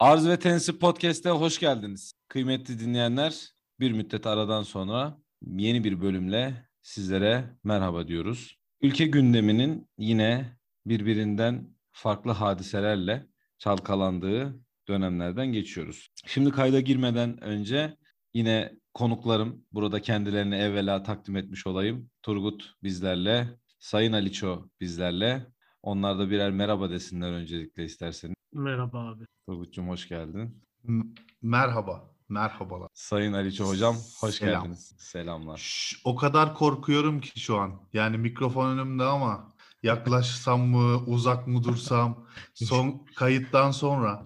[0.00, 2.12] Arz ve Tenisi Podcast'e hoş geldiniz.
[2.28, 3.48] Kıymetli dinleyenler,
[3.80, 8.58] bir müddet aradan sonra yeni bir bölümle sizlere merhaba diyoruz.
[8.82, 10.56] Ülke gündeminin yine
[10.86, 13.26] birbirinden farklı hadiselerle
[13.58, 16.08] çalkalandığı dönemlerden geçiyoruz.
[16.26, 17.96] Şimdi kayda girmeden önce
[18.34, 22.10] yine konuklarım burada kendilerini evvela takdim etmiş olayım.
[22.22, 25.46] Turgut bizlerle, Sayın Aliço bizlerle.
[25.82, 28.37] Onlar da birer merhaba desinler öncelikle isterseniz.
[28.52, 29.24] Merhaba abi.
[29.48, 30.64] Turgut'cum hoş geldin.
[30.84, 31.04] M-
[31.42, 32.10] merhaba.
[32.28, 32.88] Merhabalar.
[32.94, 34.62] Sayın Aliço hocam hoş Selam.
[34.62, 34.94] geldiniz.
[34.98, 35.56] Selamlar.
[35.56, 37.80] Şş, o kadar korkuyorum ki şu an.
[37.92, 44.22] Yani mikrofon önümde ama yaklaşsam mı, uzak mı dursam son kayıttan sonra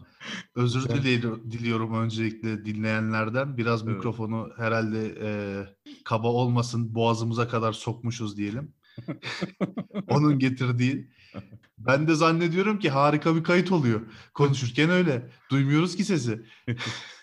[0.54, 3.56] özür diliyorum, diliyorum öncelikle dinleyenlerden.
[3.56, 3.94] Biraz Evet.
[3.96, 5.30] mikrofonu herhalde e,
[6.04, 8.74] kaba olmasın boğazımıza kadar sokmuşuz diyelim.
[10.08, 11.10] Onun getirdiği.
[11.86, 14.00] Ben de zannediyorum ki harika bir kayıt oluyor.
[14.34, 15.30] Konuşurken öyle.
[15.50, 16.46] Duymuyoruz ki sesi.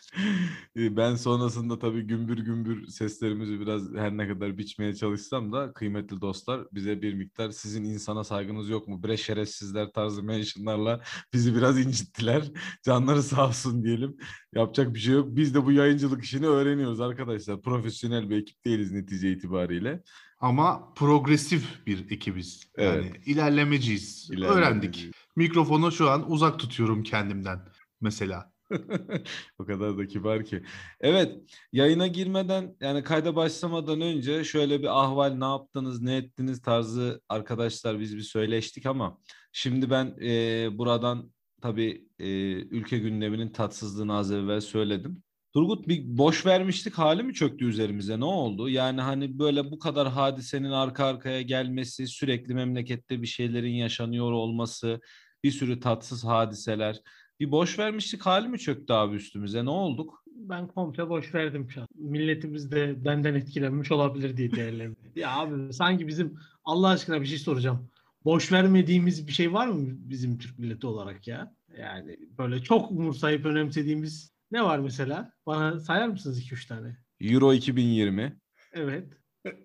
[0.76, 6.68] Ben sonrasında tabii gümbür gümbür seslerimizi biraz her ne kadar biçmeye çalışsam da kıymetli dostlar
[6.72, 9.04] bize bir miktar sizin insana saygınız yok mu?
[9.04, 11.02] Bre şerefsizler tarzı mentionlarla
[11.34, 12.44] bizi biraz incittiler.
[12.84, 14.18] Canları sağ olsun diyelim.
[14.56, 15.28] Yapacak bir şey yok.
[15.36, 17.62] Biz de bu yayıncılık işini öğreniyoruz arkadaşlar.
[17.62, 20.04] Profesyonel bir ekip değiliz netice itibariyle.
[20.40, 22.72] Ama progresif bir ekibiz.
[22.78, 23.28] Yani Evet.
[23.28, 24.32] ilerlemeciyiz.
[24.44, 25.12] Öğrendik.
[25.36, 27.60] Mikrofonu şu an uzak tutuyorum kendimden
[28.02, 28.52] mesela.
[29.60, 30.64] o kadar da kibar ki.
[31.00, 31.36] Evet,
[31.72, 38.00] yayına girmeden yani kayda başlamadan önce şöyle bir ahval ne yaptınız, ne ettiniz tarzı arkadaşlar
[38.00, 39.18] biz bir söyleştik ama
[39.52, 41.32] şimdi ben e, buradan
[41.62, 45.24] tabii e, ülke gündeminin tatsızlığını az evvel söyledim.
[45.54, 48.20] Turgut bir boş vermişlik hali mi çöktü üzerimize?
[48.20, 48.70] Ne oldu?
[48.70, 55.00] Yani hani böyle bu kadar hadisenin arka arkaya gelmesi, sürekli memlekette bir şeylerin yaşanıyor olması,
[55.44, 57.02] bir sürü tatsız hadiseler.
[57.40, 59.66] Bir boş vermişlik hali mi çöktü abi üstümüze?
[59.66, 60.24] Ne olduk?
[60.28, 61.88] Ben komple boş verdim şu an.
[61.96, 65.12] Milletimiz de benden etkilenmiş olabilir diye değerlendiriyorum.
[65.16, 67.90] ya abi sanki bizim Allah aşkına bir şey soracağım.
[68.26, 71.56] Boş vermediğimiz bir şey var mı bizim Türk milleti olarak ya?
[71.78, 75.34] Yani böyle çok umursayıp önemsediğimiz ne var mesela?
[75.46, 76.98] Bana sayar mısınız 2-3 tane?
[77.22, 78.40] Euro 2020.
[78.74, 79.14] Evet.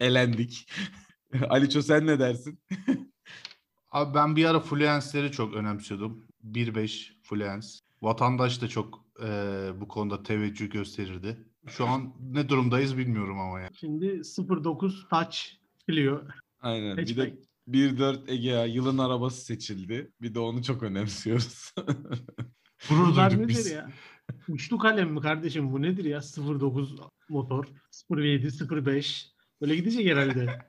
[0.01, 0.71] Elendik.
[1.49, 2.61] Aliço sen ne dersin?
[3.91, 6.27] Abi ben bir ara Fluence'leri çok önemsiyordum.
[6.45, 7.69] 1.5 Fluence.
[8.03, 11.37] Vatandaş da çok eee, bu konuda teveccüh gösterirdi.
[11.67, 13.71] Şu an ne durumdayız bilmiyorum ama ya.
[13.81, 15.37] Şimdi 09 Touch
[15.91, 16.21] Clio.
[16.61, 16.97] Aynen.
[16.97, 17.33] Bir Hatchback.
[17.37, 17.43] de
[17.79, 20.13] 1.4 Egea yılın arabası seçildi.
[20.23, 21.73] Bir de onu çok önemsiyoruz.
[22.89, 23.71] Gurur duyduk nedir biz.
[23.71, 23.91] ya?
[24.49, 26.21] Uçlu kalem mi kardeşim bu nedir ya?
[26.21, 26.97] 09
[27.29, 27.65] motor,
[28.11, 28.49] 07,
[28.87, 29.29] 05.
[29.61, 30.67] Böyle gidecek herhalde.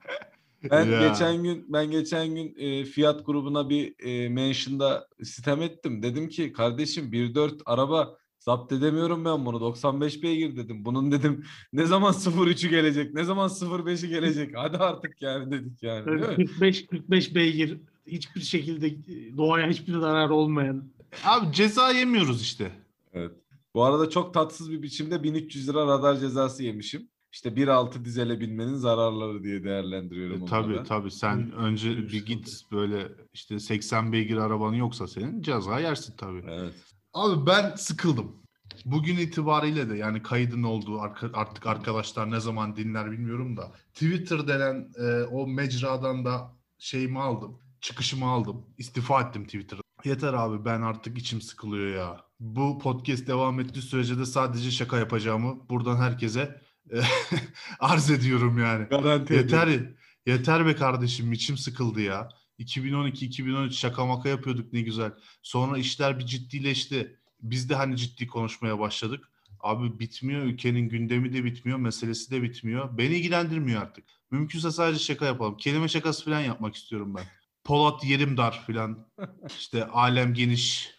[0.70, 1.08] Ben Ya.
[1.08, 6.02] geçen gün ben geçen gün e, Fiat grubuna bir e, mention'da sitem ettim.
[6.02, 9.60] Dedim ki kardeşim 1.4 araba zapt edemiyorum ben bunu.
[9.60, 10.84] 95 beygir dedim.
[10.84, 13.14] Bunun dedim ne zaman 0.3'ü gelecek?
[13.14, 14.50] Ne zaman 0.5'i gelecek?
[14.56, 16.06] Hadi artık yani dedik yani.
[16.06, 16.46] Değil mi?
[16.46, 18.90] 45 45 beygir hiçbir şekilde
[19.36, 20.84] doğaya hiçbir zarar olmayan.
[21.24, 22.70] Abi ceza yemiyoruz işte.
[23.12, 23.32] Evet.
[23.74, 27.08] Bu arada çok tatsız bir biçimde 1300 lira radar cezası yemişim.
[27.36, 30.38] İşte 1.6 dizele binmenin zararları diye değerlendiriyorum.
[30.38, 30.82] E, onu tabii da.
[30.82, 35.80] tabii sen Buyur, önce buyur, bir git böyle işte 80 beygir araban yoksa senin ceza
[35.80, 36.44] yersin tabii.
[36.48, 36.74] Evet.
[37.14, 38.36] Abi ben sıkıldım.
[38.84, 41.00] Bugün itibariyle de yani kaydın olduğu
[41.34, 47.58] artık arkadaşlar ne zaman dinler bilmiyorum da Twitter denen e, o mecradan da şeyimi aldım.
[47.80, 48.66] Çıkışımı aldım.
[48.78, 49.82] İstifa ettim Twitter'da.
[50.04, 52.20] Yeter abi ben artık içim sıkılıyor ya.
[52.40, 56.65] Bu podcast devam ettiği sürece de sadece şaka yapacağımı buradan herkese
[57.80, 58.88] arz ediyorum yani.
[58.88, 59.72] Garanti ediyorum.
[59.72, 59.92] Yeter
[60.26, 62.28] yeter be kardeşim içim sıkıldı ya.
[62.58, 65.12] 2012-2013 şaka maka yapıyorduk ne güzel.
[65.42, 67.20] Sonra işler bir ciddileşti.
[67.42, 69.28] Biz de hani ciddi konuşmaya başladık.
[69.60, 72.98] Abi bitmiyor ülkenin gündemi de bitmiyor, meselesi de bitmiyor.
[72.98, 74.04] Beni ilgilendirmiyor artık.
[74.30, 75.56] Mümkünse sadece şaka yapalım.
[75.56, 77.24] Kelime şakası falan yapmak istiyorum ben.
[77.64, 79.06] Polat yerim dar falan.
[79.58, 80.94] İşte alem geniş.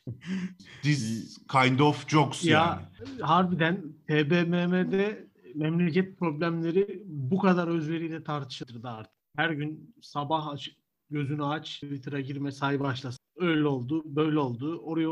[0.82, 2.82] This kind of jokes yani.
[3.20, 5.27] Ya harbiden TBMM'de
[5.58, 9.14] memleket problemleri bu kadar özveriyle tartışılırdı artık.
[9.36, 10.70] Her gün sabah aç,
[11.10, 13.20] gözünü aç, Twitter'a girme say başlasın.
[13.38, 14.78] Öyle oldu, böyle oldu.
[14.78, 15.10] Oraya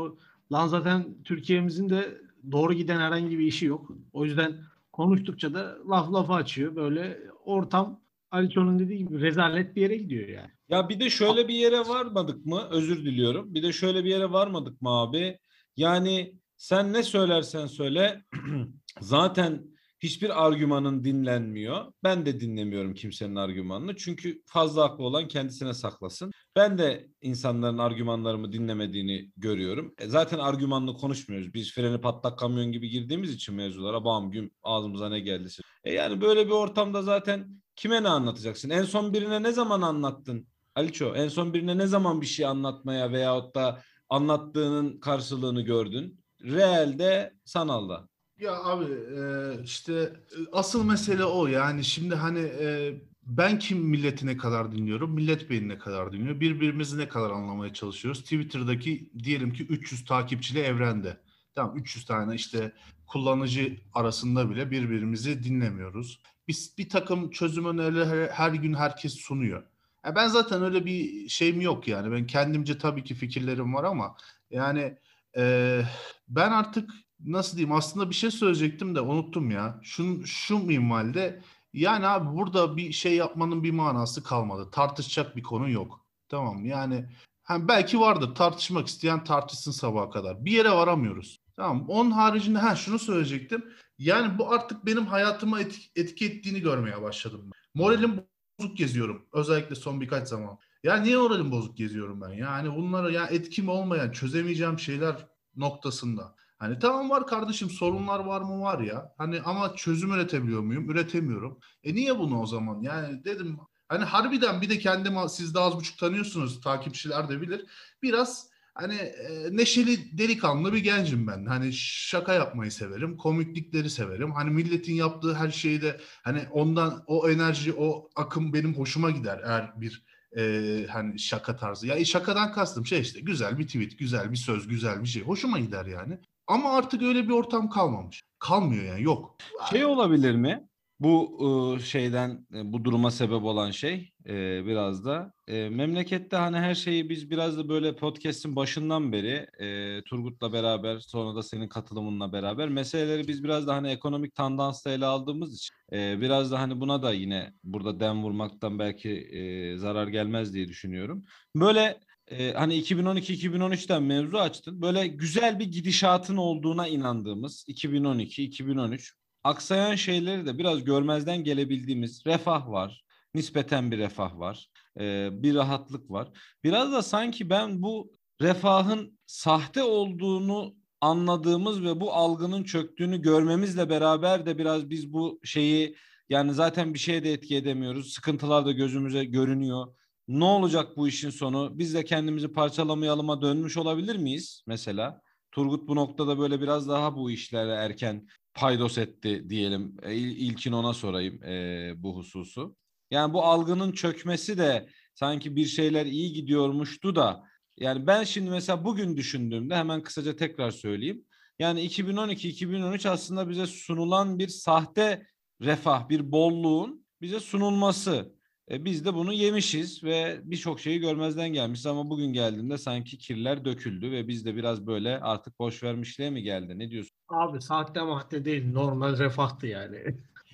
[0.52, 2.20] lan zaten Türkiye'mizin de
[2.52, 3.90] doğru giden herhangi bir işi yok.
[4.12, 4.60] O yüzden
[4.92, 6.76] konuştukça da laf lafı açıyor.
[6.76, 8.00] Böyle ortam
[8.30, 10.50] Aliço'nun dediği gibi rezalet bir yere gidiyor yani.
[10.68, 12.68] Ya bir de şöyle bir yere varmadık mı?
[12.70, 13.54] Özür diliyorum.
[13.54, 15.38] Bir de şöyle bir yere varmadık mı abi?
[15.76, 18.24] Yani sen ne söylersen söyle
[19.00, 21.92] zaten hiçbir argümanın dinlenmiyor.
[22.04, 23.96] Ben de dinlemiyorum kimsenin argümanını.
[23.96, 26.32] Çünkü fazla haklı olan kendisine saklasın.
[26.56, 29.94] Ben de insanların argümanlarımı dinlemediğini görüyorum.
[29.98, 31.54] E zaten argümanlı konuşmuyoruz.
[31.54, 35.62] Biz freni patlak kamyon gibi girdiğimiz için mevzulara bam gün ağzımıza ne geldiyse.
[35.84, 38.70] E yani böyle bir ortamda zaten kime ne anlatacaksın?
[38.70, 40.46] En son birine ne zaman anlattın?
[40.74, 46.20] Aliço en son birine ne zaman bir şey anlatmaya veyahut da anlattığının karşılığını gördün?
[46.42, 48.08] Realde, sanalda.
[48.38, 48.84] Ya abi
[49.18, 52.94] e, işte e, asıl mesele o yani şimdi hani e,
[53.26, 58.22] ben kim milletine kadar dinliyorum, millet beni ne kadar dinliyor, birbirimizi ne kadar anlamaya çalışıyoruz.
[58.22, 61.16] Twitter'daki diyelim ki 300 takipçili evrende.
[61.54, 62.72] Tamam 300 tane işte
[63.06, 66.20] kullanıcı arasında bile birbirimizi dinlemiyoruz.
[66.48, 69.62] Biz bir takım çözüm önerileri her gün herkes sunuyor.
[70.04, 72.12] Ya ben zaten öyle bir şeyim yok yani.
[72.12, 74.16] Ben kendimce tabii ki fikirlerim var ama
[74.50, 74.98] yani
[75.36, 75.82] e,
[76.28, 76.90] ben artık
[77.20, 79.80] nasıl diyeyim aslında bir şey söyleyecektim de unuttum ya.
[79.82, 81.42] Şu, şu minvalde
[81.72, 84.70] yani abi burada bir şey yapmanın bir manası kalmadı.
[84.70, 86.06] Tartışacak bir konu yok.
[86.28, 87.08] Tamam yani
[87.42, 90.44] hani belki vardır tartışmak isteyen tartışsın sabaha kadar.
[90.44, 91.40] Bir yere varamıyoruz.
[91.56, 91.84] Tamam.
[91.88, 93.64] Onun haricinde ha şunu söyleyecektim.
[93.98, 97.40] Yani bu artık benim hayatıma etki, etki ettiğini görmeye başladım.
[97.44, 97.82] Ben.
[97.82, 98.20] Moralim
[98.58, 99.26] bozuk geziyorum.
[99.32, 100.58] Özellikle son birkaç zaman.
[100.82, 102.30] Ya niye moralim bozuk geziyorum ben?
[102.30, 105.26] Yani bunlara ya etkim olmayan, çözemeyeceğim şeyler
[105.56, 106.34] noktasında.
[106.58, 109.14] Hani tamam var kardeşim sorunlar var mı var ya.
[109.18, 110.90] Hani ama çözüm üretebiliyor muyum?
[110.90, 111.58] Üretemiyorum.
[111.84, 112.80] E niye bunu o zaman?
[112.80, 113.58] Yani dedim
[113.88, 117.66] hani harbiden bir de kendimi siz de az buçuk tanıyorsunuz takipçiler de bilir.
[118.02, 121.46] Biraz hani e, neşeli delikanlı bir gencim ben.
[121.46, 124.32] Hani şaka yapmayı severim, komiklikleri severim.
[124.32, 129.40] Hani milletin yaptığı her şeyi de hani ondan o enerji, o akım benim hoşuma gider
[129.44, 130.04] eğer bir
[130.38, 131.86] e, hani şaka tarzı.
[131.86, 135.22] Ya şakadan kastım şey işte güzel bir tweet, güzel bir söz, güzel bir şey.
[135.22, 136.18] Hoşuma gider yani.
[136.46, 138.22] Ama artık öyle bir ortam kalmamış.
[138.38, 139.36] Kalmıyor yani yok.
[139.70, 140.68] Şey olabilir mi?
[141.00, 141.38] Bu
[141.74, 146.74] ıı, şeyden e, bu duruma sebep olan şey e, biraz da e, memlekette hani her
[146.74, 152.32] şeyi biz biraz da böyle podcast'in başından beri e, Turgut'la beraber sonra da senin katılımınla
[152.32, 156.80] beraber meseleleri biz biraz da hani ekonomik tandansla ele aldığımız için e, biraz da hani
[156.80, 161.24] buna da yine burada dem vurmaktan belki e, zarar gelmez diye düşünüyorum.
[161.56, 164.82] Böyle e, hani 2012-2013'ten mevzu açtın.
[164.82, 169.12] Böyle güzel bir gidişatın olduğuna inandığımız 2012-2013
[169.44, 173.04] aksayan şeyleri de biraz görmezden gelebildiğimiz refah var.
[173.34, 174.68] Nispeten bir refah var.
[175.00, 176.28] E, bir rahatlık var.
[176.64, 184.46] Biraz da sanki ben bu refahın sahte olduğunu anladığımız ve bu algının çöktüğünü görmemizle beraber
[184.46, 185.96] de biraz biz bu şeyi
[186.28, 188.12] yani zaten bir şeye de etki edemiyoruz.
[188.12, 189.86] Sıkıntılar da gözümüze görünüyor
[190.28, 191.78] ne olacak bu işin sonu?
[191.78, 195.20] Biz de kendimizi parçalamayalıma dönmüş olabilir miyiz mesela?
[195.52, 199.96] Turgut bu noktada böyle biraz daha bu işlere erken paydos etti diyelim.
[200.02, 202.76] E, ilkin ona sorayım e, bu hususu.
[203.10, 207.44] Yani bu algının çökmesi de sanki bir şeyler iyi gidiyormuştu da
[207.76, 211.24] yani ben şimdi mesela bugün düşündüğümde hemen kısaca tekrar söyleyeyim.
[211.58, 215.26] Yani 2012-2013 aslında bize sunulan bir sahte
[215.60, 218.35] refah, bir bolluğun bize sunulması.
[218.70, 223.64] E, biz de bunu yemişiz ve birçok şeyi görmezden gelmişiz ama bugün geldiğinde sanki kirler
[223.64, 226.78] döküldü ve biz de biraz böyle artık boş vermişliğe mi geldi?
[226.78, 227.12] Ne diyorsun?
[227.28, 230.04] Abi sahte mahte değil normal refahtı yani.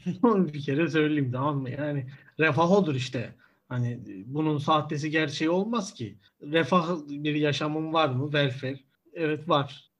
[0.25, 1.71] bir kere söyleyeyim tamam mı?
[1.71, 2.07] Yani
[2.41, 3.35] refah odur işte.
[3.69, 6.19] Hani bunun sahtesi gerçeği olmaz ki.
[6.43, 8.25] Refah bir yaşamım var mı?
[8.25, 8.81] Welfare.
[9.13, 9.91] Evet var.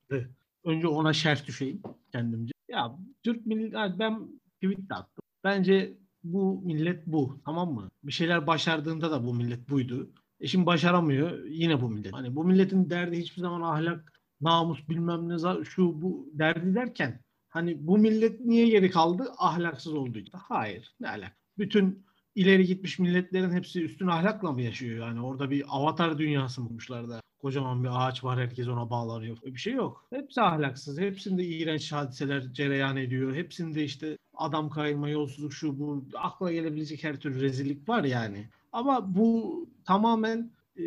[0.65, 1.83] Önce ona şerh düşeyim
[2.13, 2.53] kendimce.
[2.69, 4.29] Ya Türk milli ben
[4.63, 5.25] tweet attım.
[5.45, 5.93] Bence
[6.25, 7.41] bu millet bu.
[7.45, 7.91] Tamam mı?
[8.05, 10.11] Bir şeyler başardığında da bu millet buydu.
[10.41, 11.45] E şimdi başaramıyor.
[11.45, 12.13] Yine bu millet.
[12.13, 17.87] Hani bu milletin derdi hiçbir zaman ahlak, namus bilmem ne şu bu derdi derken hani
[17.87, 19.33] bu millet niye geri kaldı?
[19.39, 20.39] Ahlaksız olduğu için.
[20.39, 20.95] Hayır.
[21.01, 21.37] Ne alak?
[21.59, 25.07] Bütün ileri gitmiş milletlerin hepsi üstün ahlakla mı yaşıyor?
[25.07, 27.21] Yani orada bir avatar dünyası bulmuşlar da.
[27.43, 29.39] Kocaman bir ağaç var herkes ona bağlanıyor.
[29.45, 30.07] Bir şey yok.
[30.11, 30.99] Hepsi ahlaksız.
[30.99, 33.35] Hepsinde iğrenç hadiseler cereyan ediyor.
[33.35, 38.49] Hepsinde işte adam kayırma, yolsuzluk şu bu akla gelebilecek her türlü rezillik var yani.
[38.73, 40.83] Ama bu tamamen e,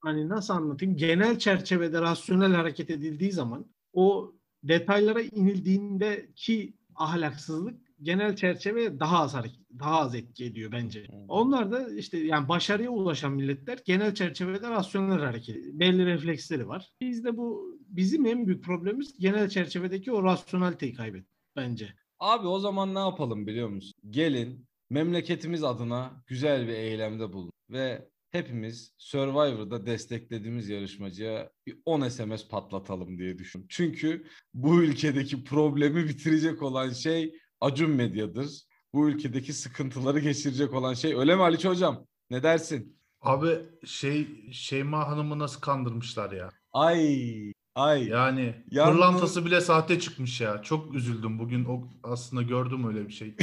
[0.00, 4.32] hani nasıl anlatayım genel çerçevede rasyonel hareket edildiği zaman o
[4.64, 11.06] detaylara inildiğinde ki ahlaksızlık genel çerçeve daha az hareket, daha az etki ediyor bence.
[11.28, 16.92] Onlar da işte yani başarıya ulaşan milletler genel çerçevede rasyonel hareket belli refleksleri var.
[17.00, 21.24] Bizde bu bizim en büyük problemimiz genel çerçevedeki o rasyoneliteyi kaybet
[21.56, 21.88] bence.
[22.18, 23.92] Abi o zaman ne yapalım biliyor musun?
[24.10, 32.48] Gelin memleketimiz adına güzel bir eylemde bulun ve hepimiz Survivor'da desteklediğimiz yarışmacıya bir 10 SMS
[32.48, 33.66] patlatalım diye düşün.
[33.68, 37.34] Çünkü bu ülkedeki problemi bitirecek olan şey
[37.64, 38.62] Acun Medya'dır.
[38.94, 41.14] Bu ülkedeki sıkıntıları geçirecek olan şey.
[41.14, 42.06] Öyle mi Aliç Hocam?
[42.30, 42.96] Ne dersin?
[43.20, 46.48] Abi şey Şeyma Hanım'ı nasıl kandırmışlar ya?
[46.72, 48.04] Ay ay.
[48.08, 50.62] Yani Yalnız- pırlantası bile sahte çıkmış ya.
[50.62, 51.38] Çok üzüldüm.
[51.38, 53.36] Bugün o aslında gördüm öyle bir şey.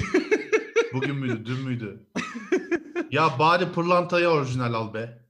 [0.93, 2.07] Bugün müydü, dün müydü?
[3.11, 5.21] Ya bari pırlantayı orijinal al be.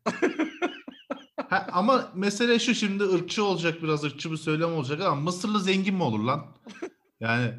[1.50, 5.96] Ha, ama mesele şu şimdi ırkçı olacak biraz ırkçı bir söylem olacak ama Mısırlı zengin
[5.96, 6.46] mi olur lan?
[7.20, 7.54] Yani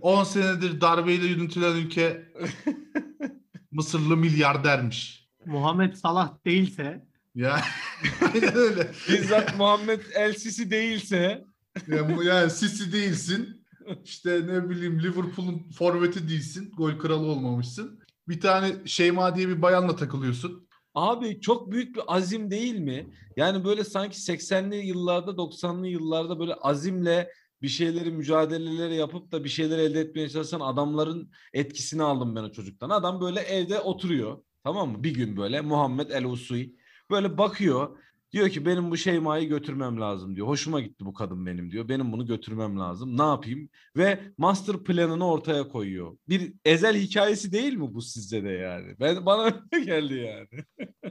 [0.00, 2.32] 10 senedir darbeyle yönetilen ülke
[3.70, 5.28] Mısırlı milyardermiş.
[5.46, 7.60] Muhammed Salah değilse Ya
[8.34, 8.90] aynen öyle.
[9.08, 11.44] Bizzat Muhammed El Sisi değilse
[11.86, 13.64] Yani, yani Sisi değilsin.
[14.04, 16.72] İşte ne bileyim Liverpool'un forveti değilsin.
[16.76, 18.00] Gol kralı olmamışsın.
[18.28, 20.68] Bir tane Şeyma diye bir bayanla takılıyorsun.
[20.94, 23.06] Abi çok büyük bir azim değil mi?
[23.36, 27.30] Yani böyle sanki 80'li yıllarda 90'lı yıllarda böyle azimle
[27.62, 32.52] bir şeyleri mücadeleleri yapıp da bir şeyler elde etmeye çalışan adamların etkisini aldım ben o
[32.52, 32.90] çocuktan.
[32.90, 34.38] Adam böyle evde oturuyor.
[34.64, 35.04] Tamam mı?
[35.04, 36.74] Bir gün böyle Muhammed El Usui
[37.10, 37.98] böyle bakıyor.
[38.32, 40.46] Diyor ki benim bu Şeyma'yı götürmem lazım diyor.
[40.46, 41.88] Hoşuma gitti bu kadın benim diyor.
[41.88, 43.18] Benim bunu götürmem lazım.
[43.18, 43.68] Ne yapayım?
[43.96, 46.18] Ve master planını ortaya koyuyor.
[46.28, 48.94] Bir ezel hikayesi değil mi bu sizce de yani?
[49.00, 50.64] Ben bana öyle geldi yani.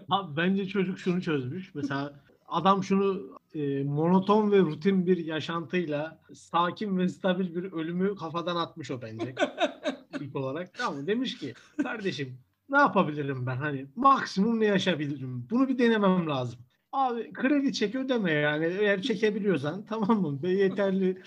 [0.10, 1.76] Abi bence çocuk şunu çözmüş.
[1.76, 8.56] Mesela adam şunu e, monoton ve rutin bir yaşantıyla sakin ve stabil bir ölümü kafadan
[8.56, 9.36] atmış o bence.
[10.20, 10.74] İlk olarak.
[10.74, 12.38] Tamam demiş ki kardeşim
[12.70, 15.48] ne yapabilirim ben hani maksimum ne yaşayabilirim?
[15.50, 16.60] Bunu bir denemem lazım.
[16.92, 20.44] Abi kredi çek ödeme yani eğer çekebiliyorsan tamam mı?
[20.44, 21.22] Ve yeterli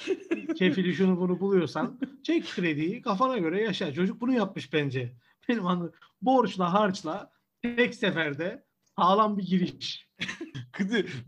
[0.56, 3.92] kefili şunu bunu buluyorsan çek krediyi kafana göre yaşa.
[3.92, 5.12] Çocuk bunu yapmış bence.
[5.48, 7.30] Benim anladığım borçla harçla
[7.62, 8.64] tek seferde
[8.96, 10.08] sağlam bir giriş.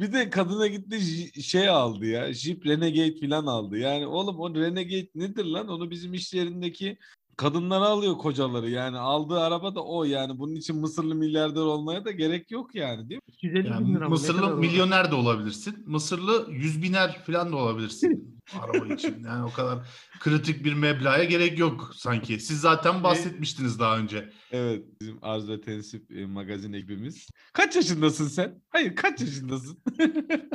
[0.01, 2.33] Bir de kadına gitti şey aldı ya.
[2.35, 3.79] Jeep Renegade falan aldı.
[3.79, 5.69] Yani oğlum o Renegade nedir lan?
[5.69, 6.99] Onu bizim iş yerindeki
[7.37, 8.71] kadınlar alıyor kocaları.
[8.71, 10.39] Yani aldığı araba da o yani.
[10.39, 13.33] Bunun için Mısırlı milyarder olmaya da gerek yok yani değil mi?
[13.33, 15.85] 250 bin Yani Mısırlı milyoner de olabilirsin.
[15.87, 18.39] Mısırlı yüz biner falan da olabilirsin.
[18.61, 19.25] araba için.
[19.25, 19.79] Yani o kadar
[20.21, 22.41] kritik bir meblağa gerek yok sanki.
[22.41, 24.31] Siz zaten bahsetmiştiniz daha önce.
[24.51, 27.29] Evet bizim Arz ve Tensip e, magazin ekibimiz.
[27.53, 28.63] Kaç yaşındasın sen?
[28.69, 29.79] Hayır kaç yaşındasın?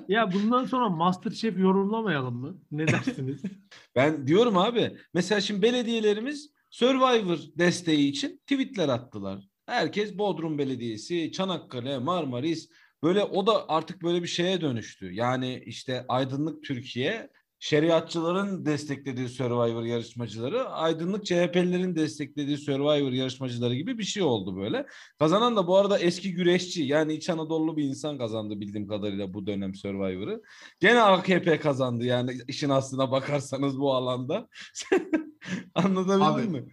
[0.08, 2.58] Ya bundan sonra Masterchef yorumlamayalım mı?
[2.72, 3.42] Ne dersiniz?
[3.96, 9.48] Ben diyorum abi mesela şimdi belediyelerimiz Survivor desteği için tweetler attılar.
[9.66, 12.70] Herkes Bodrum Belediyesi, Çanakkale, Marmaris
[13.04, 15.14] böyle o da artık böyle bir şeye dönüştü.
[15.14, 24.04] Yani işte aydınlık Türkiye şeriatçıların desteklediği Survivor yarışmacıları, aydınlık CHP'lilerin desteklediği Survivor yarışmacıları gibi bir
[24.04, 24.86] şey oldu böyle.
[25.20, 29.48] Kazanan da bu arada eski güreşçi yani İç Anadolu bir insan kazandı bildiğim kadarıyla bu
[29.48, 30.42] dönem Survivor'ı.
[30.80, 34.48] Gene AKP kazandı yani işin aslına bakarsanız bu alanda.
[35.76, 36.66] Anlatabildim Abi, mi?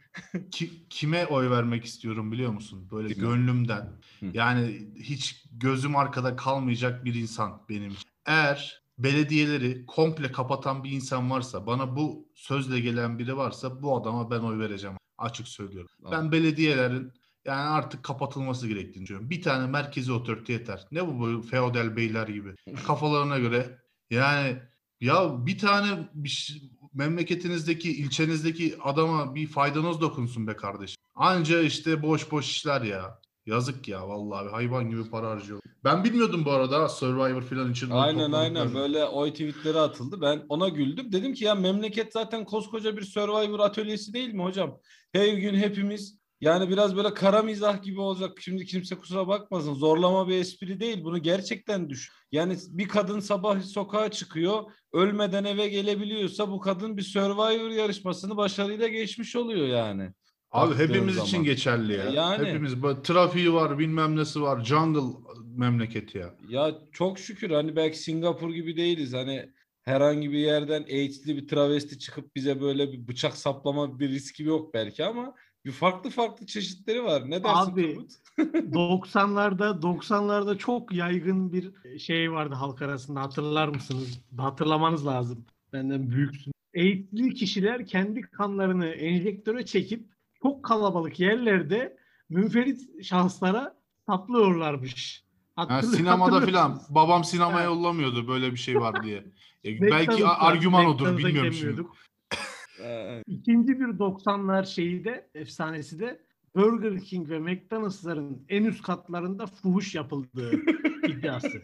[0.51, 2.89] Ki- kime oy vermek istiyorum biliyor musun?
[2.91, 3.27] Böyle Kime?
[3.27, 3.93] gönlümden.
[4.21, 4.27] Hı.
[4.35, 7.93] Yani hiç gözüm arkada kalmayacak bir insan benim.
[8.27, 14.31] Eğer belediyeleri komple kapatan bir insan varsa, bana bu sözle gelen biri varsa bu adama
[14.31, 14.97] ben oy vereceğim.
[15.19, 15.91] Açık söylüyorum.
[16.11, 17.13] Ben belediyelerin
[17.45, 19.31] yani artık kapatılması gerektiğini düşünüyorum.
[19.31, 20.87] Bir tane merkezi otorite yeter.
[20.93, 22.55] Ne bu böyle feodal beyler gibi.
[22.87, 23.79] Kafalarına göre
[24.11, 24.59] yani
[25.01, 26.63] ya bir tane bir
[26.95, 30.97] memleketinizdeki, ilçenizdeki adama bir faydanız dokunsun be kardeşim.
[31.15, 33.21] Anca işte boş boş işler ya.
[33.47, 35.61] Yazık ya vallahi hayvan gibi para harcıyor.
[35.85, 37.91] Ben bilmiyordum bu arada Survivor falan için.
[37.91, 40.21] Aynen aynen böyle oy tweetleri atıldı.
[40.21, 41.13] Ben ona güldüm.
[41.13, 44.79] Dedim ki ya memleket zaten koskoca bir Survivor atölyesi değil mi hocam?
[45.13, 48.39] Her gün hepimiz yani biraz böyle kara mizah gibi olacak.
[48.41, 49.75] Şimdi kimse kusura bakmasın.
[49.75, 51.05] Zorlama bir espri değil.
[51.05, 52.13] Bunu gerçekten düş.
[52.33, 54.63] Yani bir kadın sabah sokağa çıkıyor.
[54.93, 60.13] Ölmeden eve gelebiliyorsa bu kadın bir Survivor yarışmasını başarıyla geçmiş oluyor yani.
[60.55, 61.29] Abi hepimiz zaman.
[61.29, 62.05] için geçerli ya.
[62.05, 62.47] Yani.
[62.47, 64.65] Hepimiz trafiği var, bilmem nesi var.
[64.65, 65.19] Jungle
[65.57, 66.35] memleketi ya.
[66.49, 69.13] Ya çok şükür hani belki Singapur gibi değiliz.
[69.13, 69.51] Hani
[69.83, 74.75] herhangi bir yerden AIDS'li bir travesti çıkıp bize böyle bir bıçak saplama bir riski yok
[74.75, 75.35] belki ama
[75.65, 77.31] bir farklı farklı çeşitleri var.
[77.31, 78.11] Ne dersin Abi, Turgut?
[78.75, 84.21] 90'larda 90'larda çok yaygın bir şey vardı halk arasında hatırlar mısınız?
[84.37, 85.45] Hatırlamanız lazım.
[85.73, 86.53] Benden büyüksün.
[86.75, 90.14] Eğitimli kişiler kendi kanlarını enjektöre çekip
[90.45, 91.97] çok kalabalık yerlerde
[92.31, 93.77] münferit şahıslara
[94.09, 95.25] saplıyorlarmış.
[95.57, 97.63] Ha, Hatırlıyor- sinemada filan babam sinemaya Ha.
[97.65, 99.25] yollamıyordu böyle bir şey var diye.
[99.65, 101.83] E, belki argüman odur bilmiyorum şimdi.
[103.27, 106.21] İkinci bir 90'lar şeyi de efsanesi de
[106.57, 110.53] Burger King ve McDonald's'ların en üst katlarında fuhuş yapıldığı
[111.09, 111.61] iddiası.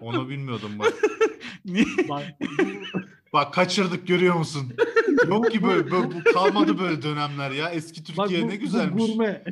[0.00, 0.94] Onu bilmiyordum bak.
[2.08, 2.22] Bak,
[3.32, 4.72] Bak kaçırdık görüyor musun?
[5.28, 7.70] Yok ki böyle, böyle bu kalmadı böyle dönemler ya.
[7.70, 9.06] Eski Bak Türkiye bu, ne bu güzelmiş.
[9.06, 9.44] gurme.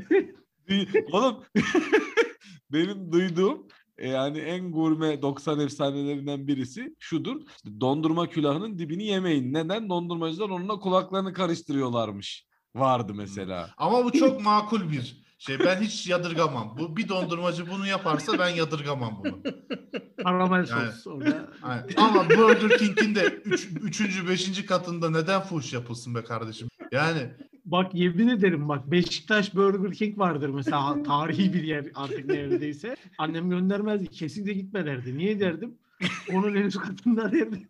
[1.12, 1.36] Oğlum
[2.72, 3.66] benim duyduğum
[3.98, 7.40] e, yani en gurme 90 efsanelerinden birisi şudur.
[7.56, 9.54] İşte dondurma külahının dibini yemeyin.
[9.54, 9.88] Neden?
[9.88, 12.46] Dondurmacılar onunla kulaklarını karıştırıyorlarmış.
[12.74, 13.70] Vardı mesela.
[13.76, 15.58] Ama bu çok makul bir şey.
[15.58, 16.76] Ben hiç yadırgamam.
[16.78, 19.38] Bu bir dondurmacı bunu yaparsa ben yadırgamam bunu.
[20.22, 21.46] Karamel Yani- sos orada.
[21.96, 23.68] Ama Burger King'in de 3.
[23.82, 24.28] Üç, 3.
[24.28, 24.66] 5.
[24.66, 26.68] katında neden fuhuş yapılsın be kardeşim?
[26.92, 27.30] Yani
[27.64, 32.96] Bak yemin ederim bak Beşiktaş Burger King vardır mesela tarihi bir yer artık neredeyse.
[33.18, 34.06] Annem göndermezdi.
[34.06, 35.18] Kesinlikle gitme derdi.
[35.18, 35.74] Niye derdim?
[36.32, 37.68] Onun en üst katında derdi.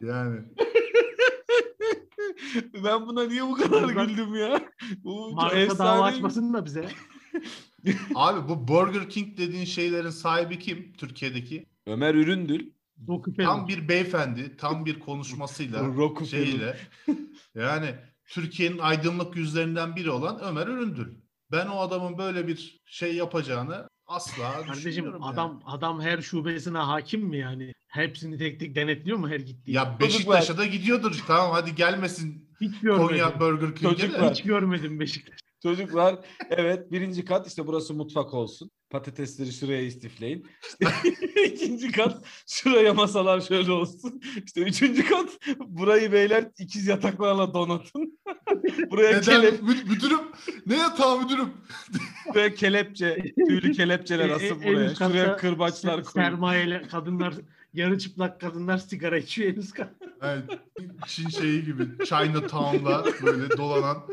[0.00, 0.40] yani
[2.84, 4.60] ben buna niye bu kadar güldüm ya?
[5.04, 6.88] Bu Marka dava açmasın da bize.
[8.14, 11.66] abi bu Burger King dediğin şeylerin sahibi kim Türkiye'deki?
[11.86, 12.70] Ömer Üründül.
[13.36, 15.80] Tam bir beyefendi, tam bir konuşmasıyla,
[16.30, 16.76] şeyle.
[17.54, 17.94] Yani
[18.28, 21.14] Türkiye'nin aydınlık yüzlerinden biri olan Ömer Üründül.
[21.52, 25.32] Ben o adamın böyle bir şey yapacağını asla Kardeşim düşünmüyorum yani.
[25.32, 27.72] adam adam her şubesine hakim mi yani?
[27.88, 29.72] Hepsini tek tek denetliyor mu her gittiği?
[29.72, 31.18] Ya Beşiktaş'a da gidiyordur.
[31.26, 33.06] Tamam hadi gelmesin hiç görmedim.
[33.08, 34.30] Konya Burger King'e de.
[34.30, 35.38] Hiç görmedim Beşiktaş.
[35.62, 36.18] Çocuklar
[36.50, 38.70] evet birinci kat işte burası mutfak olsun.
[38.90, 40.46] Patatesleri şuraya istifleyin.
[40.68, 40.86] İşte
[41.46, 44.20] ikinci kat şuraya masalar şöyle olsun.
[44.46, 45.30] İşte üçüncü kat
[45.66, 48.18] burayı beyler ikiz yataklarla donatın.
[48.90, 49.22] buraya, Neden?
[49.22, 50.20] kelep, Mü- müdürüm.
[50.66, 51.48] Ne yatağı müdürüm?
[52.34, 54.94] buraya kelepçe, tüylü kelepçeler E- asın e- en buraya.
[54.94, 56.26] Şuraya kırbaçlar koyun.
[56.26, 57.34] Sermayeli kadınlar
[57.78, 59.94] yarı çıplak kadınlar sigara içiyor kat.
[60.22, 60.44] Evet,
[61.06, 64.08] Çin şeyi gibi Chinatown'da böyle dolanan.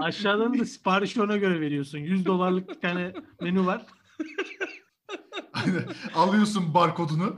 [0.00, 1.98] Aşağıdan da siparişi ona göre veriyorsun.
[1.98, 3.86] 100 dolarlık bir tane menü var.
[5.52, 5.84] Aynen.
[6.14, 7.36] Alıyorsun barkodunu.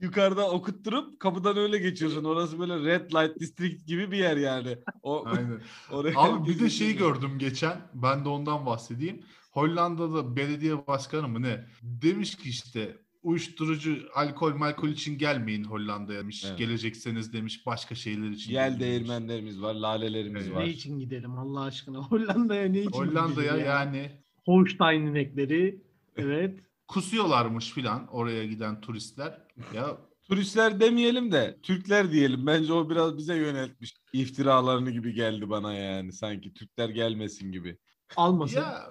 [0.00, 2.24] Yukarıda okutturup kapıdan öyle geçiyorsun.
[2.24, 4.78] Orası böyle red light district gibi bir yer yani.
[5.02, 5.62] O Aynen.
[5.90, 7.90] oraya Abi bir de şeyi gördüm geçen.
[7.94, 9.24] Ben de ondan bahsedeyim.
[9.50, 11.66] Hollanda'da belediye başkanı mı ne?
[11.82, 16.44] Demiş ki işte uyuşturucu, alkol, malkol için gelmeyin Hollanda'ya demiş.
[16.48, 16.58] Evet.
[16.58, 18.52] Gelecekseniz demiş başka şeyler için.
[18.52, 20.56] Yel değirmenlerimiz var, lalelerimiz Evet.
[20.56, 20.64] var.
[20.64, 21.98] Ne için gidelim Allah aşkına?
[22.02, 23.64] Hollanda'ya ne için Hollanda'ya ya?
[23.66, 24.10] yani
[24.44, 25.82] Holstein inekleri.
[26.16, 26.60] Evet.
[26.88, 29.38] kusuyorlarmış filan oraya giden turistler.
[29.74, 29.96] Ya
[30.28, 32.46] Turistler demeyelim de Türkler diyelim.
[32.46, 33.94] Bence o biraz bize yöneltmiş.
[34.12, 36.12] iftiralarını gibi geldi bana yani.
[36.12, 37.78] Sanki Türkler gelmesin gibi.
[38.16, 38.56] Almasın.
[38.60, 38.90] ya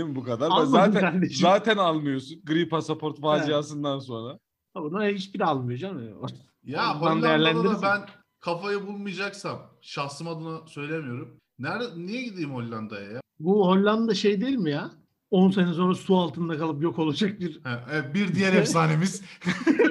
[0.00, 0.46] Değil mi bu kadar?
[0.50, 1.42] Almadın zaten kardeşim.
[1.42, 2.40] zaten almıyorsun.
[2.44, 4.38] Gri pasaport faciasından sonra.
[4.76, 6.04] Buna hiçbiri almıyor canım.
[6.64, 7.74] Ya Hollanda'da değerlendirirsin.
[7.76, 8.00] da ben
[8.40, 11.36] kafayı bulmayacaksam şahsım adına söylemiyorum.
[11.58, 13.20] Nerede niye gideyim Hollanda'ya ya?
[13.38, 14.90] Bu Hollanda şey değil mi ya?
[15.30, 19.22] 10 sene sonra su altında kalıp yok olacak bir Ha, evet, bir diğer efsanemiz.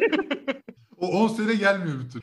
[0.98, 2.22] o 10 sene gelmiyor bütün.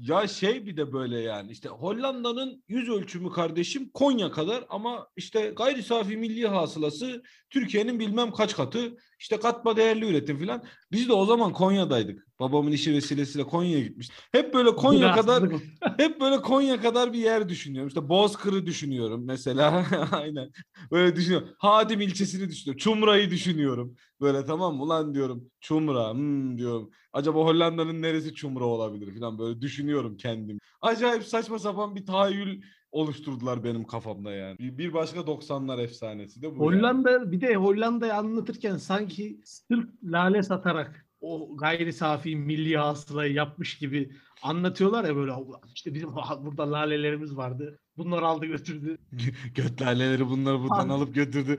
[0.00, 5.52] Ya şey bir de böyle yani işte Hollanda'nın yüz ölçümü kardeşim Konya kadar ama işte
[5.56, 10.64] gayri safi milli hasılası Türkiye'nin bilmem kaç katı işte katma değerli üretim filan.
[10.92, 12.26] Biz de o zaman Konya'daydık.
[12.40, 14.10] Babamın işi vesilesiyle Konya'ya gitmiş.
[14.32, 15.44] Hep böyle Konya kadar
[15.96, 17.88] hep böyle Konya kadar bir yer düşünüyorum.
[17.88, 19.86] İşte Bozkır'ı düşünüyorum mesela.
[20.12, 20.50] Aynen.
[20.90, 21.48] Böyle düşünüyorum.
[21.58, 22.78] Hadim ilçesini düşünüyorum.
[22.78, 23.96] Çumra'yı düşünüyorum.
[24.20, 24.82] Böyle tamam mı?
[24.82, 26.90] Ulan diyorum Çumra hmm, diyorum.
[27.12, 30.58] Acaba Hollanda'nın neresi Çumra olabilir falan böyle düşünüyorum kendim.
[30.80, 34.58] Acayip saçma sapan bir tahayyül oluşturdular benim kafamda yani.
[34.58, 36.52] Bir, bir başka 90'lar efsanesi de bu.
[36.54, 36.58] yani.
[36.82, 43.78] Hollanda bir de Hollanda'yı anlatırken sanki sırf lale satarak o gayri safi milli hasılayı yapmış
[43.78, 45.32] gibi anlatıyorlar ya böyle
[45.74, 46.08] işte bizim
[46.40, 47.78] burada lalelerimiz vardı.
[47.96, 48.98] Bunlar aldı götürdü.
[49.54, 50.92] Göt laleleri bunları buradan Abi.
[50.92, 51.58] alıp götürdü.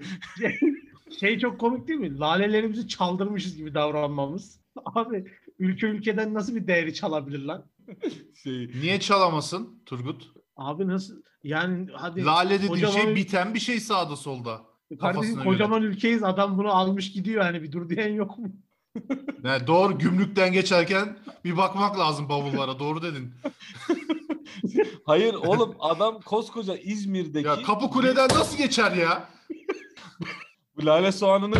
[1.20, 2.20] Şey çok komik değil mi?
[2.20, 4.62] Lalelerimizi çaldırmışız gibi davranmamız.
[4.86, 5.26] Abi
[5.60, 7.66] ülke ülkeden nasıl bir değeri çalabilir lan?
[8.44, 10.32] Şey, Niye çalamasın Turgut?
[10.56, 14.62] Abi nasıl yani hadi Lale dediğin kocaman şey biten bir şey sağda solda.
[14.90, 18.48] kardeşim kafasına kocaman ülkeyiz adam bunu almış gidiyor hani bir dur diyen yok mu?
[19.44, 22.80] Yani doğru gümrükten geçerken bir bakmak lazım bavullara.
[22.80, 23.34] Doğru dedin.
[25.06, 29.30] Hayır oğlum adam koskoca İzmir'deki Ya kapı kuleden nasıl geçer ya?
[30.78, 31.56] bu lale soğanını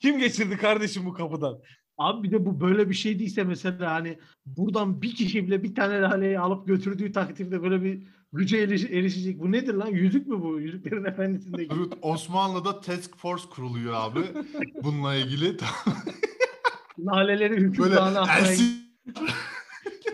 [0.00, 1.58] kim geçirdi kardeşim bu kapıdan?
[1.98, 5.74] Abi bir de bu böyle bir şey değilse mesela hani buradan bir kişi bile bir
[5.74, 9.40] tane laleyi alıp götürdüğü takdirde böyle bir güce eriş- erişecek.
[9.40, 9.86] Bu nedir lan?
[9.86, 10.60] Yüzük mü bu?
[10.60, 11.68] Yüzüklerin Efendisi'ndeki.
[11.68, 14.20] Turgut Osmanlı'da task force kuruluyor abi.
[14.82, 15.56] Bununla ilgili.
[16.98, 18.88] Laleleri hüküm Böyle dağına atmaya elsin.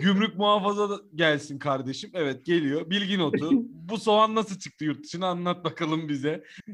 [0.00, 2.11] Gümrük muhafaza da gelsin kardeşim.
[2.14, 2.90] Evet geliyor.
[2.90, 3.50] Bilgi notu.
[3.70, 6.44] Bu soğan nasıl çıktı yurt dışına anlat bakalım bize.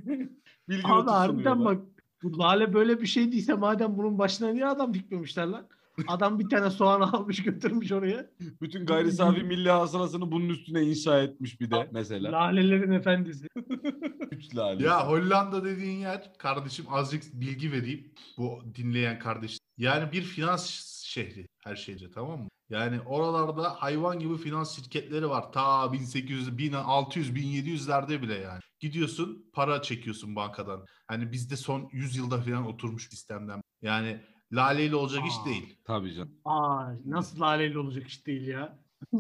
[0.68, 1.83] Bilgi Abi notu harbiden bak
[2.22, 5.66] bu lale böyle bir şey değilse madem bunun başına niye adam dikmemişler lan?
[6.08, 8.30] Adam bir tane soğan almış götürmüş oraya.
[8.60, 12.32] Bütün gayri safi milli hasılasını bunun üstüne inşa etmiş bir de mesela.
[12.32, 13.46] Lalelerin efendisi.
[14.30, 14.84] Üç lale.
[14.84, 19.58] Ya Hollanda dediğin yer kardeşim azıcık bilgi vereyim bu dinleyen kardeş.
[19.78, 22.48] Yani bir finans şehri her şeyce tamam mı?
[22.70, 25.52] Yani oralarda hayvan gibi finans şirketleri var.
[25.52, 28.60] Ta 1800, 1600, 1700'lerde bile yani.
[28.80, 30.84] Gidiyorsun para çekiyorsun bankadan.
[31.06, 33.62] Hani bizde son 100 yılda falan oturmuş sistemden.
[33.82, 34.20] Yani
[34.52, 35.44] laleyle olacak iş Aa.
[35.44, 35.76] değil.
[35.84, 36.32] Tabii canım.
[36.44, 38.78] Aa nasıl laleyle olacak iş değil ya.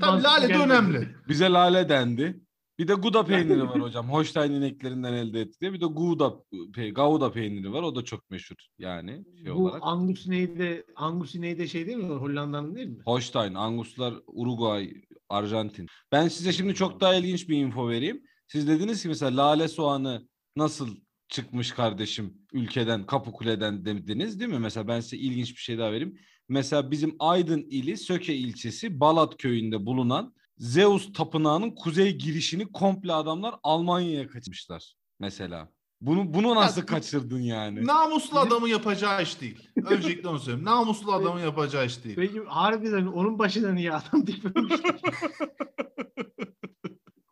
[0.00, 1.08] Tabii lale de önemli.
[1.28, 2.40] Bize lale dendi.
[2.78, 4.10] Bir de Gouda peyniri var hocam.
[4.10, 5.72] Holstein ineklerinden elde etti diye.
[5.72, 6.34] Bir de Gouda,
[6.74, 7.82] pe Gouda peyniri var.
[7.82, 9.80] O da çok meşhur yani şey Bu olarak.
[9.82, 10.84] Angus neydi?
[10.96, 12.14] Angus neydi şey değil mi?
[12.14, 12.98] Hollanda'nın değil mi?
[13.04, 14.92] Holstein, Anguslar, Uruguay,
[15.28, 15.86] Arjantin.
[16.12, 18.22] Ben size şimdi çok daha ilginç bir info vereyim.
[18.46, 20.96] Siz dediniz ki mesela lale soğanı nasıl
[21.32, 24.58] çıkmış kardeşim ülkeden, Kapıkule'den dediniz değil mi?
[24.58, 26.18] Mesela ben size ilginç bir şey daha vereyim.
[26.48, 33.54] Mesela bizim Aydın ili Söke ilçesi Balat köyünde bulunan Zeus tapınağının kuzey girişini komple adamlar
[33.62, 35.68] Almanya'ya kaçmışlar mesela.
[36.00, 37.86] Bunu bunu nasıl Ya- kaçırdın yani?
[37.86, 39.68] Namuslu adamın yapacağı iş değil.
[39.84, 40.64] Öncelikle onu söyleyeyim.
[40.66, 42.16] Namuslu adamın yapacağı iş değil.
[42.16, 44.72] Peki harbiden onun başına niye adam dikmemiş?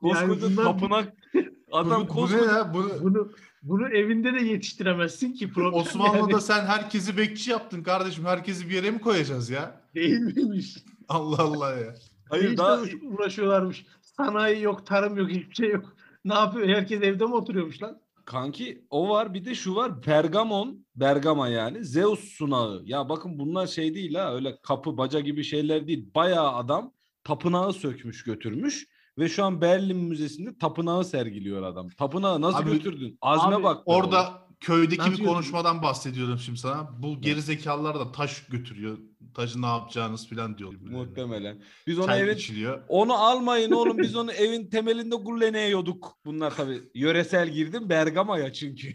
[0.00, 1.14] Koskoca bunlar- tapınak
[1.72, 2.74] adam bu, bu ne koskoca ya?
[2.74, 3.32] Bunu, bunu
[3.62, 5.74] bunu evinde de yetiştiremezsin ki problem.
[5.74, 6.42] Osmanlı'da yani.
[6.42, 8.24] sen herkesi bekçi yaptın kardeşim.
[8.24, 9.80] Herkesi bir yere mi koyacağız ya?
[9.94, 10.76] değil miymiş?
[11.08, 11.94] Allah Allah ya.
[12.28, 13.86] Hayır daha uğraşıyorlarmış.
[14.02, 15.96] Sanayi yok, tarım yok, hiçbir şey yok.
[16.24, 16.68] Ne yapıyor?
[16.68, 18.00] Herkes evde mi oturuyormuş lan?
[18.24, 23.66] Kanki o var bir de şu var Pergamon Bergama yani Zeus sunağı ya bakın bunlar
[23.66, 26.94] şey değil ha öyle kapı baca gibi şeyler değil bayağı adam
[27.24, 28.86] tapınağı sökmüş götürmüş
[29.18, 31.88] ve şu an Berlin Müzesi'nde tapınağı sergiliyor adam.
[31.88, 33.18] Tapınağı nasıl Abi- götürdün?
[33.20, 33.82] Azme Abi, bak.
[33.86, 36.90] Orada köydeki bir konuşmadan bahsediyorum şimdi sana.
[36.98, 38.98] Bu geri zekalılar da taş götürüyor.
[39.34, 40.72] Taşı ne yapacağınız falan diyor.
[40.80, 41.62] Muhtemelen.
[41.86, 42.82] Biz onu Çay evin içiliyor.
[42.88, 46.16] onu almayın oğlum biz onu evin temelinde gulleneyorduk.
[46.24, 48.88] Bunlar tabii yöresel girdim Bergama'ya çünkü.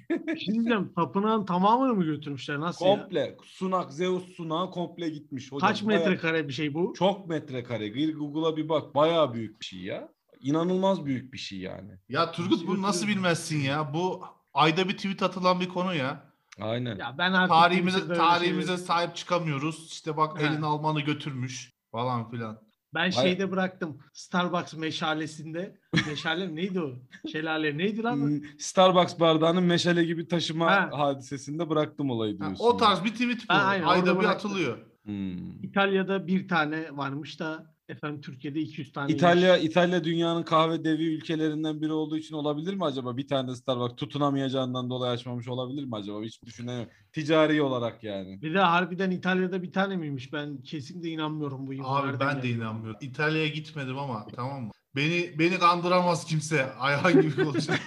[0.46, 2.60] Şimdi tapınağın tamamını mı götürmüşler?
[2.60, 2.96] Nasıl ya?
[3.00, 5.52] komple sunak Zeus sunağı komple gitmiş.
[5.52, 6.94] Hocam, Kaç bayağı- metrekare bir şey bu?
[6.98, 7.88] Çok metrekare.
[7.88, 8.96] Gir Google'a bir bak.
[8.96, 10.10] Bayağı büyük bir şey ya.
[10.40, 11.92] İnanılmaz büyük bir şey yani.
[12.10, 13.94] Ya Turgut bunu nasıl bilmezsin ya?
[13.94, 14.22] Bu
[14.56, 16.24] ayda bir tweet atılan bir konu ya.
[16.62, 16.96] Aynen.
[16.96, 19.88] Ya ben artık Tarihimize tarihimize şeyleri- sahip çıkamıyoruz.
[19.92, 20.46] İşte bak He.
[20.46, 22.60] elin Almanı götürmüş falan filan.
[22.94, 23.98] Ben Vay- şeyde bıraktım.
[24.14, 25.78] Starbucks meşalesinde.
[26.08, 26.90] Meşale neydi o?
[27.32, 28.16] Şelale neydi lan?
[28.16, 30.90] Hmm, Starbucks bardağını meşale gibi taşıma Ha.
[30.94, 32.66] hadisesinde bıraktım olayı Ha, diyorsun.
[32.66, 33.54] o tarz bir tweet bu.
[33.54, 34.52] Ha, aynen, ayda bir bıraktım.
[34.52, 34.78] atılıyor.
[35.04, 35.64] Hmm.
[35.64, 39.14] İtalya'da bir tane varmış da efendim Türkiye'de 200 tane.
[39.14, 43.18] İtalya İtalya dünyanın kahve devi ülkelerinden biri olduğu için olabilir mi acaba?
[43.18, 46.24] Bir tane Starbucks tutunamayacağından dolayı açmamış olabilir mi acaba?
[46.24, 46.92] Hiç düşünemiyorum.
[47.14, 48.42] Ticari olarak yani.
[48.42, 50.34] Bir de harbiden İtalya'da bir tane miymiş?
[50.34, 52.58] Ben kesinlikle inanmıyorum bu Abi ben de yani.
[52.58, 53.00] inanmıyorum.
[53.02, 54.72] İtalya'ya gitmedim ama tamam mı?
[54.96, 56.74] Beni beni kandıramaz kimse.
[56.74, 57.80] Ayhan gibi olacak.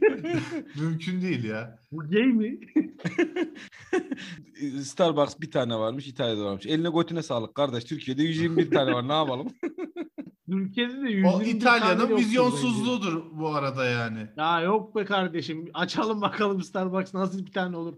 [0.80, 1.78] Mümkün değil ya.
[1.92, 2.60] Bu gay mi?
[4.82, 6.66] Starbucks bir tane varmış, İtalya'da varmış.
[6.66, 7.84] Eline götüne sağlık kardeş.
[7.84, 9.08] Türkiye'de 121 tane var.
[9.08, 9.48] Ne yapalım?
[10.48, 14.26] Ülkede de O 121 tane İtalya'nın vizyonsuzluğudur bu arada yani.
[14.36, 15.70] Ya yok be kardeşim.
[15.74, 17.94] Açalım bakalım Starbucks nasıl bir tane olur.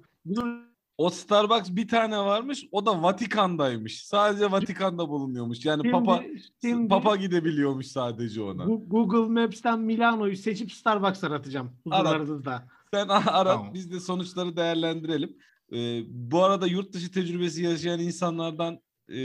[0.98, 2.64] O Starbucks bir tane varmış.
[2.72, 4.04] O da Vatikan'daymış.
[4.06, 5.64] Sadece Vatikan'da bulunuyormuş.
[5.64, 6.22] Yani şimdi, Papa
[6.62, 8.64] şimdi Papa gidebiliyormuş sadece ona.
[8.64, 11.70] Google Maps'ten Milano'yu seçip Starbucks aratacağım.
[11.90, 12.06] Arat.
[12.06, 12.68] Huzurlarınızda.
[12.94, 13.74] Sen arat Tamam.
[13.74, 15.36] biz de sonuçları değerlendirelim.
[15.72, 18.74] Ee, bu arada yurt dışı tecrübesi yaşayan insanlardan
[19.08, 19.16] e,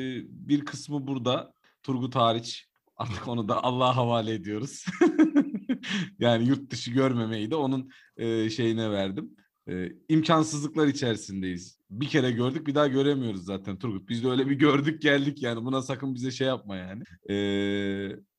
[0.48, 1.54] bir kısmı burada.
[1.84, 2.68] Turgut hariç.
[2.96, 4.86] Artık onu da Allah'a havale ediyoruz.
[6.20, 9.36] yani yurt dışı görmemeyi de onun e, şeyine verdim.
[9.70, 11.80] E, imkansızlıklar içerisindeyiz.
[11.90, 14.10] Bir kere gördük bir daha göremiyoruz zaten Turgut.
[14.10, 15.66] Biz de öyle bir gördük geldik yani.
[15.66, 17.04] Buna sakın bize şey yapma yani.
[17.30, 17.36] E,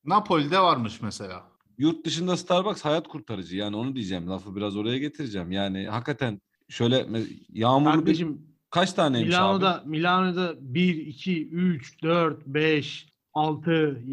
[0.05, 1.58] Napoli'de varmış mesela.
[1.79, 3.57] Yurt dışında Starbucks hayat kurtarıcı.
[3.57, 4.29] Yani onu diyeceğim.
[4.29, 5.51] Lafı biraz oraya getireceğim.
[5.51, 7.05] Yani hakikaten şöyle
[7.49, 8.05] yağmurlu bir...
[8.05, 9.41] Kardeşim Kaç taneymiş abi?
[9.41, 14.03] Milano'da Milano'da 1, 2, 3, 4, 5, 6,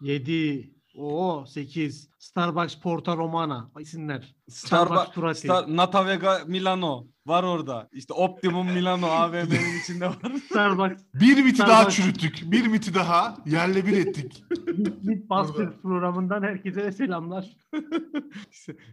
[0.00, 4.34] 7, o 8 Starbucks Porta Romana isimler.
[4.48, 5.38] Starbucks, Starbucks Turati.
[5.40, 7.88] Star, Natavega Milano var orada.
[7.92, 10.18] İşte Optimum Milano AVM'nin içinde var.
[10.46, 12.42] Starbucks Bir miti daha Starbucks- çürüttük.
[12.52, 14.44] Bir miti daha yerle bir ettik.
[14.78, 15.80] Bitbuster Burada.
[15.82, 17.56] programından herkese selamlar.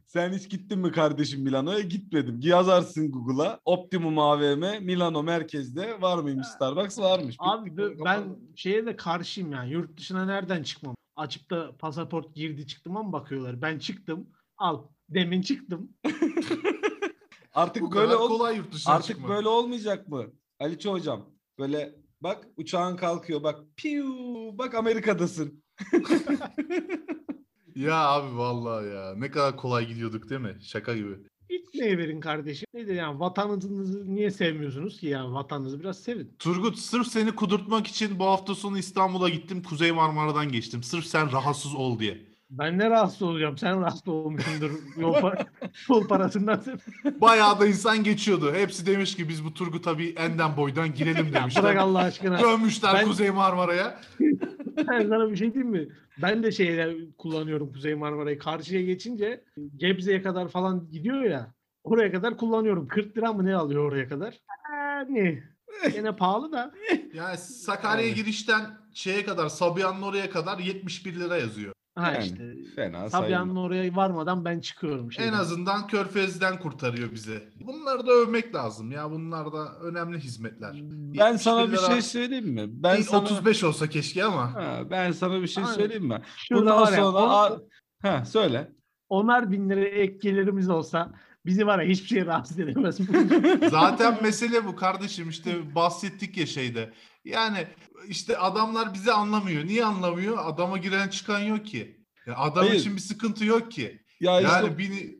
[0.05, 1.79] Sen hiç gittin mi kardeşim Milano'ya?
[1.79, 2.39] Gitmedim.
[2.43, 3.59] Yazarsın Google'a.
[3.65, 6.99] Optimum AVM Milano merkezde var mıymış Starbucks?
[6.99, 7.35] Varmış.
[7.39, 7.73] Abi
[8.05, 8.23] ben
[8.55, 9.71] şeye de karşıyım yani.
[9.71, 10.95] Yurt dışına nereden çıkmam?
[11.15, 13.62] Açıp da pasaport girdi çıktım mı bakıyorlar.
[13.62, 14.30] Ben çıktım.
[14.58, 14.84] Al.
[15.10, 15.91] Demin çıktım.
[17.54, 19.30] artık Bu böyle ol- kolay yurt dışına artık çıkmak.
[19.30, 20.26] böyle olmayacak mı?
[20.60, 21.30] Aliço hocam.
[21.60, 23.43] Böyle Bak uçağın kalkıyor.
[23.43, 24.08] Bak piu.
[24.58, 25.63] Bak Amerika'dasın.
[27.76, 29.15] Ya abi vallahi ya.
[29.15, 30.58] Ne kadar kolay gidiyorduk değil mi?
[30.62, 31.17] Şaka gibi.
[31.57, 32.67] Gitmeye verin kardeşim.
[32.73, 35.33] Ne de yani vatanınızı niye sevmiyorsunuz ki ya?
[35.33, 36.35] Vatanınızı biraz sevin.
[36.39, 39.63] Turgut sırf seni kudurtmak için bu hafta sonu İstanbul'a gittim.
[39.63, 40.83] Kuzey Marmara'dan geçtim.
[40.83, 42.32] Sırf sen rahatsız ol diye.
[42.57, 43.57] Ben ne rahatsız olacağım?
[43.57, 44.71] Sen rahatsız olmuşsundur.
[44.97, 45.45] Yol, par-
[45.89, 46.61] yol parasından.
[47.21, 48.53] Bayağı da insan geçiyordu.
[48.53, 51.75] Hepsi demiş ki biz bu Turgut'a bir enden boydan girelim ya bırak demişler.
[51.75, 52.39] Allah aşkına.
[52.39, 53.99] Dönmüşler Ben- Kuzey Marmara'ya.
[54.77, 55.87] Ben sana bir şey diyeyim mi?
[56.21, 58.39] Ben de şeyler kullanıyorum Kuzey Marmara'yı.
[58.39, 59.43] Karşıya geçince
[59.77, 61.53] Gebze'ye kadar falan gidiyor ya.
[61.83, 62.87] Oraya kadar kullanıyorum.
[62.87, 64.39] 40 lira mı ne alıyor oraya kadar?
[64.73, 65.43] Yani
[65.93, 66.71] gene pahalı da.
[67.13, 68.61] Yani Sakarya'ya girişten
[68.93, 71.72] şeye kadar Sabiha'nın oraya kadar 71 lira yazıyor.
[71.95, 72.56] Ha Yani işte.
[72.75, 73.58] Fena Sabihan'ın sayılmaz.
[73.65, 75.06] oraya varmadan ben çıkıyorum.
[75.06, 75.34] En şeyden.
[75.34, 77.43] azından Körfez'den kurtarıyor bizi.
[77.56, 79.12] Bunları da övmek lazım ya.
[79.12, 80.71] Bunlar da önemli hizmetler.
[81.19, 82.63] Ben sana 71 bir lira şey söyleyeyim mi?
[82.67, 84.53] Ben sana 35 olsa keşke ama.
[84.53, 85.75] Ha, ben sana bir şey Aynen.
[85.75, 86.21] söyleyeyim mi?
[86.38, 87.63] Şurada Bundan var ya, sonra on-
[88.01, 88.71] ha söyle.
[89.10, 91.13] onar bin lira ek gelirimiz olsa
[91.45, 92.97] bizi var ya hiçbir şey rahatsız edemez.
[93.71, 96.93] Zaten mesele bu kardeşim işte bahsettik ya şeyde.
[97.25, 97.67] Yani
[98.07, 99.65] işte adamlar bizi anlamıyor.
[99.65, 100.37] Niye anlamıyor?
[100.39, 101.97] Adama giren çıkan yok ki.
[102.27, 102.79] Ya adam Hayır.
[102.79, 104.01] için bir sıkıntı yok ki.
[104.19, 105.15] Ya işte Yani bir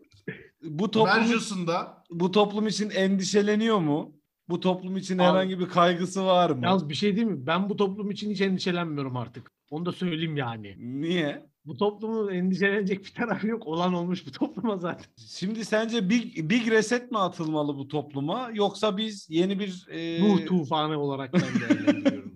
[0.64, 4.16] bu toplum Mercos'unda bu toplum için endişeleniyor mu?
[4.50, 6.60] Bu toplum için Abi- herhangi bir kaygısı var mı?
[6.64, 7.48] Yalnız bir şey değil mi?
[7.48, 9.52] Ben bu toplum için hiç endişelenmiyorum artık.
[9.70, 10.76] Onu da söyleyeyim yani.
[11.02, 11.46] Niye?
[11.66, 13.68] Bu toplumun endişelenecek bir tarafı yok.
[13.68, 15.06] Olan olmuş bu topluma zaten.
[15.30, 20.46] Şimdi sence big, big reset mi atılmalı bu topluma yoksa biz yeni bir e, Nuh
[20.46, 22.33] tufanı olarak ben değerlendiriyorum.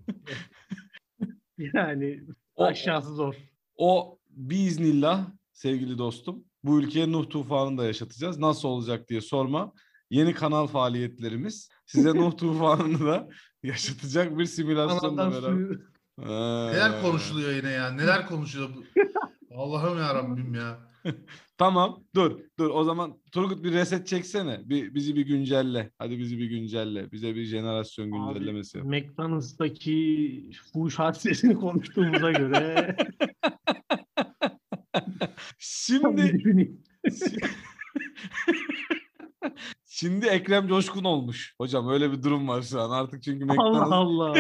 [1.74, 2.24] Yani
[2.56, 3.36] o, aşağısı zor.
[3.78, 8.40] o biiznillah sevgili dostum bu ülkeye Nuh tufanını da yaşatacağız.
[8.40, 9.74] Nasıl olacak diye sorma.
[10.10, 13.30] Yeni kanal faaliyetlerimiz size Nuh tufanını da
[13.64, 15.78] yaşatacak bir simülasyonla beraber.
[16.74, 17.92] neler konuşuluyor yine ya?
[17.92, 18.70] Neler konuşuluyor?
[18.76, 18.84] bu-
[19.56, 20.80] Allah'ım ya Rabbim ya.
[21.58, 24.60] Tamam dur dur o zaman Turgut bir reset çeksene.
[24.66, 25.92] Bir, bizi bir güncelle.
[25.98, 27.12] Hadi bizi bir güncelle.
[27.12, 28.78] Bize bir jenerasyon Abi, güncellemesi.
[28.78, 28.88] yap.
[28.88, 32.96] McDonald's'taki fuhuş hadisesini konuştuğumuza göre
[35.60, 36.84] Şimdi düşüneyim.
[39.86, 41.56] şimdi Ekrem Coşkun olmuş.
[41.62, 42.90] Hocam öyle bir durum var şu an.
[42.90, 44.36] Artık çünkü Allah McDonald's Allah.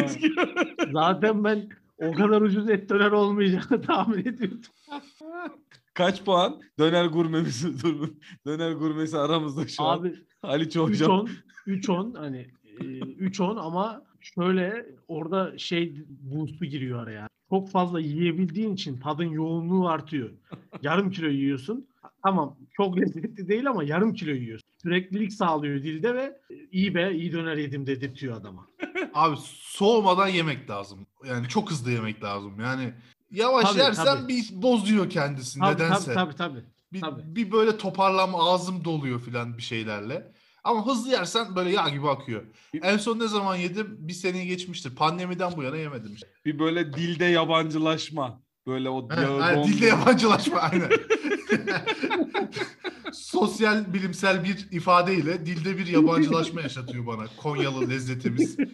[0.94, 4.62] Zaten ben o kadar ucuz et döner olmayacağını tahmin ediyordum.
[5.98, 6.62] kaç puan?
[6.80, 8.10] Döner gurmemiz dur.
[8.46, 10.00] Döner gurmesi aramızda şu an.
[10.00, 10.88] Abi Ali Hocam.
[11.12, 11.30] 3-10
[11.68, 12.48] 3-10 hani
[12.80, 17.28] e, 3-10 ama şöyle orada şey boost'u giriyor araya.
[17.50, 20.30] Çok fazla yiyebildiğin için tadın yoğunluğu artıyor.
[20.82, 21.88] Yarım kilo yiyorsun.
[22.24, 24.70] Tamam çok lezzetli değil ama yarım kilo yiyorsun.
[24.84, 26.40] Süreklilik sağlıyor dilde ve
[26.72, 28.68] iyi be iyi döner yedim dedirtiyor adama.
[29.14, 31.08] Abi soğumadan yemek lazım.
[31.30, 32.60] Yani çok hızlı yemek lazım.
[32.60, 32.94] Yani
[33.32, 34.28] yavaş Tabii, yersen tabii.
[34.28, 36.13] bir bozuyor kendisini Tabii nedense.
[36.13, 36.54] tabii tabii.
[36.56, 36.66] tabii.
[36.94, 37.22] Bir, tabii.
[37.36, 40.32] bir böyle toparlanma ağzım doluyor filan bir şeylerle.
[40.63, 42.44] Ama hızlı yersen böyle yağ gibi akıyor.
[42.82, 43.96] En son ne zaman yedim?
[44.00, 44.96] Bir sene geçmiştir.
[44.96, 46.13] Pandemiden bu yana yemedim.
[46.13, 46.28] işte.
[46.46, 48.42] Bir böyle dilde yabancılaşma.
[48.68, 50.90] Böyle o aynen, dondu- dilde yabancılaşma aynen.
[53.13, 57.24] Sosyal bilimsel bir ifadeyle dilde bir yabancılaşma yaşatıyor bana.
[57.38, 58.58] Konyalı lezzetimiz.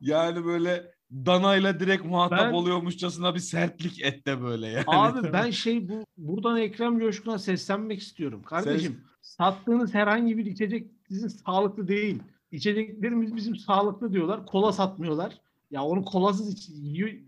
[0.00, 4.84] Yani böyle danayla direkt muhatap Ben- oluyormuşçasına bir sertlik ette böyle yani.
[4.86, 8.42] Abi ben şey bu buradan Ekrem Coşkun'a seslenmek istiyorum.
[8.42, 12.22] Kardeşim sattığınız herhangi bir içecek sizin sağlıklı değil.
[12.50, 14.46] İçeceklerimiz bizim sağlıklı diyorlar.
[14.46, 15.40] Kola satmıyorlar.
[15.70, 16.70] Ya onu kolasız iç,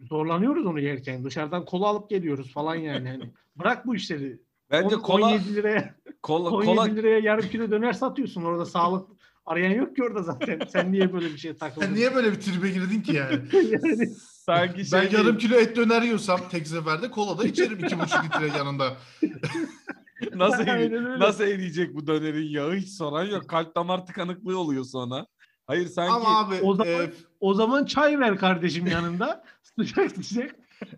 [0.09, 1.25] zorlanıyoruz onu yerken.
[1.25, 3.09] Dışarıdan kola alıp geliyoruz falan yani.
[3.09, 4.39] Hani bırak bu işleri.
[4.71, 8.45] Bence kola 17 liraya kola 17 kola liraya yarım kilo döner satıyorsun.
[8.45, 9.09] Orada sağlık
[9.47, 10.61] arayan yok ki orada zaten.
[10.69, 11.87] Sen niye böyle bir şeye takıldın?
[11.87, 13.41] Sen niye böyle bir tribe girdin ki yani?
[13.53, 14.07] yani,
[14.47, 18.25] sanki şey Ben yarım kilo et döner yiyorsam tek seferde kola da içerim iki buçuk
[18.25, 18.97] litre yanında.
[20.35, 23.49] nasıl eri- nasıl eriyecek bu dönerin yağı hiç soran yok.
[23.49, 25.27] Kalp damar tıkanıklığı oluyor sonra.
[25.67, 29.45] Hayır sanki Ama abi O zaman- e, o zaman çay ver kardeşim yanında.
[29.63, 30.57] sıcak sıcak.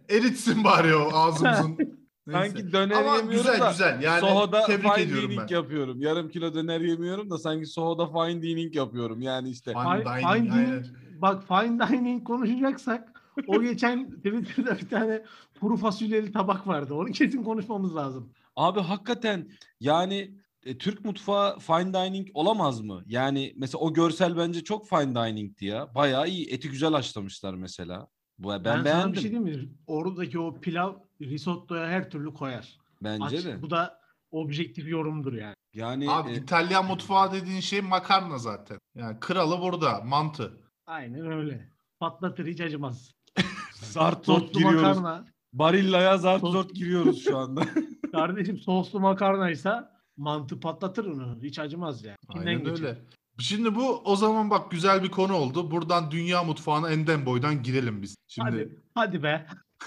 [0.09, 2.06] eritsin bari o ağzımızın.
[2.27, 2.49] Neyse.
[2.51, 4.03] sanki döner Ama yemiyorum güzel da güzel.
[4.03, 5.55] Yani Soho'da tebrik fine ediyorum dining ben.
[5.55, 6.01] yapıyorum.
[6.01, 9.23] Yarım kilo döner yemiyorum da sanki Soho'da fine dining yapıyorum.
[9.23, 10.67] Yani işte Fine Fine, dining, fine aynen.
[10.67, 10.85] dining,
[11.23, 15.23] bak fine dining konuşacaksak o geçen Twitter'da bir tane
[15.61, 16.95] kuru fasulyeli tabak vardı.
[16.95, 18.33] Onu kesin konuşmamız lazım.
[18.57, 20.35] Abi hakikaten yani
[20.65, 23.03] e, Türk mutfağı fine dining olamaz mı?
[23.07, 25.95] Yani mesela o görsel bence çok fine dining'ti ya.
[25.95, 26.47] Bayağı iyi.
[26.51, 28.09] Eti güzel haşlamışlar mesela.
[28.39, 29.13] Bu ben, Ben, beğendim.
[29.13, 29.69] bir şey diyeyim mi?
[29.87, 32.79] Oradaki o pilav risottoya her türlü koyar.
[33.03, 33.63] Bence Aç- de.
[33.63, 35.55] Bu da objektif yorumdur yani.
[35.75, 38.79] Yani Abi e, İtalyan mutfağı dediğin şey makarna zaten.
[38.95, 40.53] Yani kralı burada mantı.
[40.87, 41.69] Aynen öyle.
[42.01, 43.11] patlatır hiç acımaz.
[43.75, 44.83] Zart zort Soslu giriyoruz.
[44.99, 45.25] makarna.
[45.53, 47.63] Barilla'ya zart Sos- zort giriyoruz şu anda.
[48.13, 51.39] Kardeşim soslu makarnaysa mantı patlatır onu.
[51.43, 52.17] Hiç acımaz yani.
[52.29, 52.99] Aynen öyle.
[53.39, 55.71] Şimdi bu o zaman bak güzel bir konu oldu.
[55.71, 58.17] Buradan dünya mutfağına enden boydan girelim biz.
[58.27, 59.47] Şimdi Hadi, hadi be.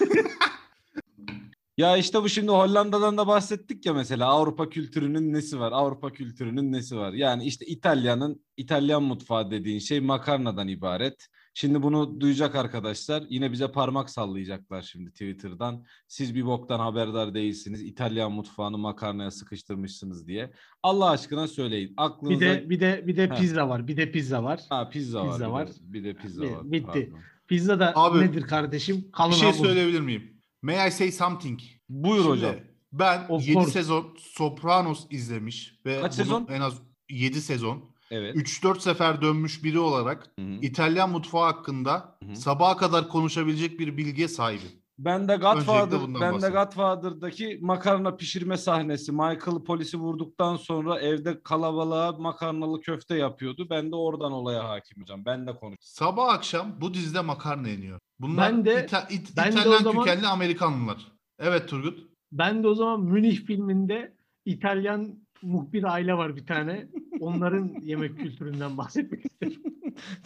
[1.80, 5.72] Ya işte bu şimdi Hollanda'dan da bahsettik ya mesela Avrupa kültürünün nesi var?
[5.72, 7.12] Avrupa kültürünün nesi var?
[7.12, 11.28] Yani işte İtalya'nın İtalyan mutfağı dediğin şey makarnadan ibaret.
[11.54, 15.84] Şimdi bunu duyacak arkadaşlar yine bize parmak sallayacaklar şimdi Twitter'dan.
[16.08, 17.82] Siz bir boktan haberdar değilsiniz.
[17.82, 20.50] İtalyan mutfağını makarnaya sıkıştırmışsınız diye.
[20.82, 21.94] Allah aşkına söyleyin.
[21.96, 23.88] Aklınıza Bir de bir de bir de pizza var.
[23.88, 24.60] Bir de pizza var.
[24.68, 25.30] ha, pizza, var.
[25.30, 25.68] pizza de- var.
[25.80, 26.72] Bir de pizza Bir- var.
[26.72, 26.86] bitti.
[26.86, 27.18] pardon.
[27.48, 29.10] Pizza da Abi, nedir kardeşim?
[29.12, 29.64] Kalın bir şey hamur.
[29.64, 30.40] söyleyebilir miyim?
[30.62, 31.60] May I say something?
[31.88, 32.54] Buyur Şimdi hocam.
[32.92, 33.70] Ben Of 7 course.
[33.70, 36.46] sezon Sopranos izlemiş ve Kaç sezon?
[36.50, 36.74] en az
[37.10, 38.36] 7 sezon Evet.
[38.36, 40.50] 3-4 sefer dönmüş biri olarak Hı hı.
[40.62, 42.36] İtalyan mutfağı hakkında Hı hı.
[42.36, 44.70] sabaha kadar konuşabilecek bir bilgiye sahibim.
[44.98, 46.48] Ben de Godfather, ben de.
[46.48, 49.12] Godfather'daki makarna pişirme sahnesi.
[49.12, 53.66] Michael polisi vurduktan sonra evde kalabalığa makarnalı köfte yapıyordu.
[53.70, 55.24] Ben de oradan olaya hakim hocam.
[55.24, 55.76] Ben de konuş.
[55.80, 57.98] Sabah akşam bu dizide makarna yeniyor.
[58.20, 61.12] Bunlar Ben de- İta- İt- ben de o İtalyan zaman- kökenli Amerikanlılar.
[61.38, 61.98] Evet Turgut.
[62.32, 66.88] Ben de o zaman Münih filminde İtalyan muhbir aile var bir tane.
[67.20, 69.62] Onların yemek kültüründen bahsetmek isterim.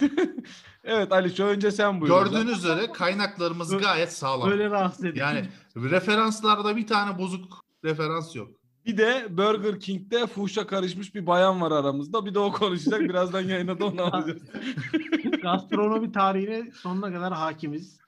[0.85, 2.15] evet Ali şu önce sen buyur.
[2.15, 4.51] Gördüğünüz üzere kaynaklarımız Ö- gayet sağlam.
[4.51, 5.21] Böyle rahatsız edici.
[5.21, 8.51] Yani referanslarda bir tane bozuk referans yok.
[8.87, 12.27] Bir de Burger King'de fuhuşa karışmış bir bayan var aramızda.
[12.27, 13.01] Bir de o konuşacak.
[13.01, 14.43] Birazdan yayına da onu alacağız.
[15.43, 17.99] Gastronomi tarihine sonuna kadar hakimiz.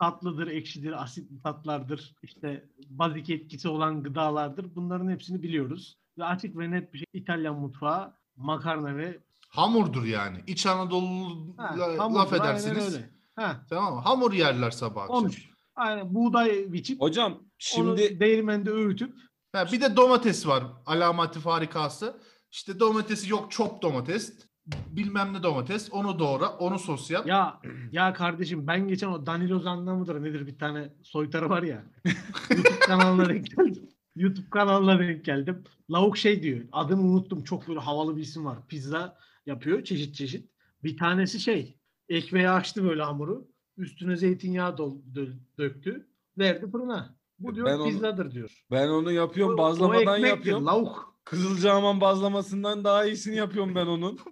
[0.00, 4.66] Tatlıdır, ekşidir, asitli tatlardır, işte bazik etkisi olan gıdalardır.
[4.74, 5.96] Bunların hepsini biliyoruz.
[6.18, 10.38] Ve açık ve net bir şey İtalyan mutfağı makarna ve Hamurdur yani.
[10.46, 12.94] İç Anadolu ha, hamurdur, laf edersiniz.
[12.94, 13.10] öyle.
[13.36, 14.00] Ha, Tamam mı?
[14.00, 15.16] Hamur yerler sabah akşam.
[15.20, 15.50] konuş.
[15.76, 19.14] Aynen buğday biçip Hocam onu şimdi değirmende öğütüp
[19.52, 20.64] Ha, bir de domates var.
[20.86, 22.20] Alamati farikası.
[22.50, 24.38] İşte domatesi yok çop domates.
[24.66, 25.88] Bilmem ne domates.
[25.92, 26.48] Onu doğra.
[26.48, 27.26] Onu sos yap.
[27.26, 27.60] ya
[27.92, 31.84] ya kardeşim ben geçen o Danilo Zanna mıdır nedir bir tane soytarı var ya.
[32.50, 33.88] YouTube kanalına denk geldim.
[34.18, 35.64] YouTube kanalına denk geldim.
[35.90, 36.60] Lavuk şey diyor.
[36.72, 37.44] Adını unuttum.
[37.44, 38.58] Çok böyle havalı bir isim var.
[38.68, 40.48] Pizza yapıyor çeşit çeşit.
[40.84, 41.76] Bir tanesi şey.
[42.08, 43.48] Ekmeği açtı böyle hamuru.
[43.76, 46.06] Üstüne zeytinyağı dol- dö- döktü.
[46.38, 47.14] Verdi fırına.
[47.38, 48.64] Bu diyor Ben onu- pizzadır diyor.
[48.70, 49.52] ben onu yapıyorum.
[49.52, 50.66] O- o Bazlamadan ekmektir, yapıyorum.
[50.66, 51.14] Lavuk.
[51.24, 54.18] Kızılcahamam bazlamasından daha iyisini yapıyorum ben onun.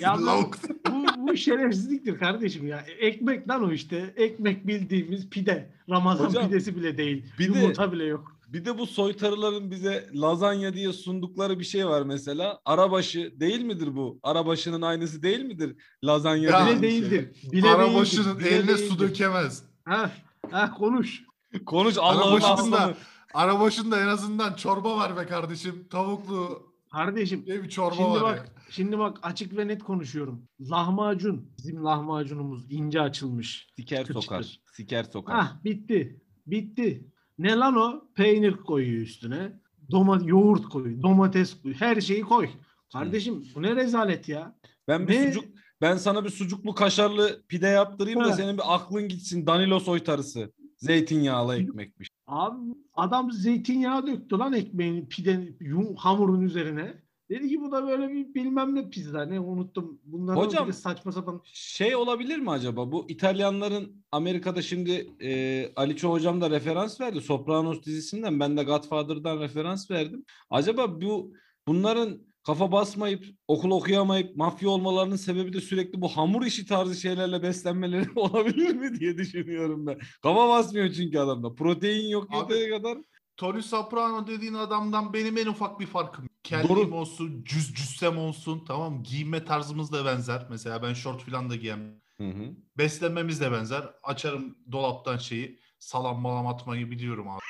[0.00, 0.56] Ya bu- Lavuk.
[0.90, 2.78] bu, bu şerefsizliktir kardeşim ya.
[2.98, 4.14] Ekmek lan o işte.
[4.16, 5.70] Ekmek bildiğimiz pide.
[5.90, 7.24] Ramazan Hocam, pidesi bile değil.
[7.38, 8.33] bir de- Yumurta bile yok.
[8.54, 12.60] Bir de bu soytarıların bize lazanya diye sundukları bir şey var mesela.
[12.64, 14.18] Arabaşı değil midir bu?
[14.22, 15.76] Arabaşının aynısı değil midir?
[16.04, 16.82] Lazanya Ya, Bile şey.
[16.82, 17.36] değildir.
[17.52, 18.98] Bile Arabaşının değildir, bile eline su değildir.
[19.08, 19.64] dökemez.
[19.84, 20.10] Ha,
[20.50, 21.22] ha konuş.
[21.66, 22.94] Konuş Allah'ın aslanı.
[23.34, 25.86] arabaşında en azından çorba var be kardeşim.
[25.90, 26.62] Tavuklu
[26.92, 28.62] Kardeşim ne bir çorba şimdi var bak ya.
[28.70, 30.42] şimdi bak açık ve net konuşuyorum.
[30.60, 33.66] Lahmacun bizim lahmacunumuz ince açılmış.
[33.76, 34.42] Siker Çıtır sokar.
[34.42, 34.60] çıtır.
[34.72, 35.34] Siker sokar.
[35.38, 36.20] Ah bitti.
[36.46, 37.10] Bitti.
[37.38, 38.04] Ne lan o?
[38.14, 39.52] Peynir koyuyor üstüne.
[39.90, 42.48] Doma yoğurt koy, domates koy, her şeyi koy.
[42.92, 44.56] Kardeşim bu ne rezalet ya?
[44.88, 45.26] Ben bir Ne?
[45.26, 45.44] sucuk
[45.80, 49.46] ben sana bir sucuklu kaşarlı pide yaptırayım da senin bir aklın gitsin.
[49.46, 50.52] Danilo soytarısı.
[50.76, 52.08] Zeytinyağlı ekmekmiş.
[52.26, 52.58] Abi
[52.94, 55.54] adam zeytinyağı döktü lan ekmeğin pide
[55.96, 57.03] hamurun üzerine.
[57.30, 60.00] Dedi ki bu da böyle bir bilmem ne pizza ne unuttum.
[60.04, 62.92] Bunların Hocam- saçma sapan Şey olabilir mi acaba?
[62.92, 67.20] Bu İtalyanların Amerika'da şimdi e, Aliço hocam da referans verdi.
[67.20, 70.24] Sopranos dizisinden ben de Godfather'dan referans verdim.
[70.50, 71.32] Acaba bu
[71.66, 77.42] bunların kafa basmayıp okul okuyamayıp mafya olmalarının sebebi de sürekli bu hamur işi tarzı şeylerle
[77.42, 79.98] beslenmeleri olabilir mi diye düşünüyorum ben.
[80.22, 81.54] Kafa basmıyor çünkü adamda.
[81.54, 82.98] Protein yok yeteri kadar.
[83.36, 86.28] Tony Soprano dediğin adamdan benim en ufak bir farkım.
[86.50, 86.94] Doğru.
[86.94, 89.02] olsun, cüz cüssem olsun tamam?
[89.02, 90.46] Giyinme tarzımız da benzer.
[90.50, 92.00] Mesela ben şort falan da giyemem.
[92.16, 92.54] Hı hı.
[92.78, 93.82] Beslenmemiz de benzer.
[94.02, 97.40] Açarım dolaptan şeyi salam malam atmayı biliyorum abi.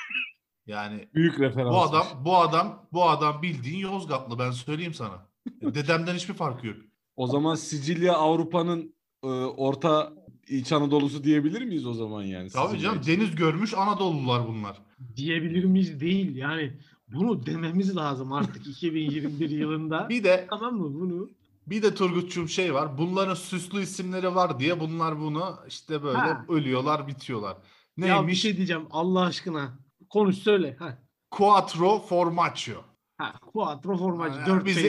[0.67, 1.75] Yani Büyük referans.
[1.75, 5.27] bu adam bu adam bu adam bildiğin Yozgatlı ben söyleyeyim sana.
[5.63, 6.77] Dedemden hiçbir farkı yok.
[7.17, 10.13] O zaman Sicilya Avrupa'nın e, orta
[10.49, 12.49] İç Anadolu'su diyebilir miyiz o zaman yani?
[12.51, 13.17] Tabii canım için?
[13.17, 14.79] deniz görmüş Anadolulular bunlar.
[15.17, 16.37] diyebilir miyiz değil.
[16.37, 16.73] Yani
[17.09, 20.09] bunu dememiz lazım artık 2021 yılında.
[20.09, 21.31] Bir de Tamam mı bunu?
[21.67, 22.99] bir de Turgutçum şey var.
[22.99, 26.45] Bunların süslü isimleri var diye bunlar bunu işte böyle Ha.
[26.49, 27.57] ölüyorlar, bitiyorlar.
[27.97, 28.41] Ya bir Neymiş?
[28.41, 29.79] şey diyeceğim Allah aşkına.
[30.11, 30.77] Konuş söyle.
[30.79, 30.99] Ha.
[31.31, 32.73] Quattro Formaggi.
[33.19, 34.39] Ha, quattro formacı.
[34.39, 34.81] Ha, Dört bizi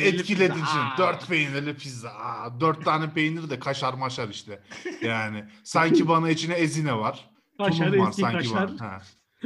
[0.55, 0.80] şimdi.
[0.80, 0.97] Aa.
[0.97, 2.09] Dört peynirli pizza.
[2.09, 4.63] Aa, dört tane peynir de kaşar maşar işte.
[5.01, 7.30] Yani sanki bana içine ezine var.
[7.57, 8.63] Kaşar, tulum var eski sanki kaşar.
[8.63, 8.78] var.
[8.80, 9.01] Ha.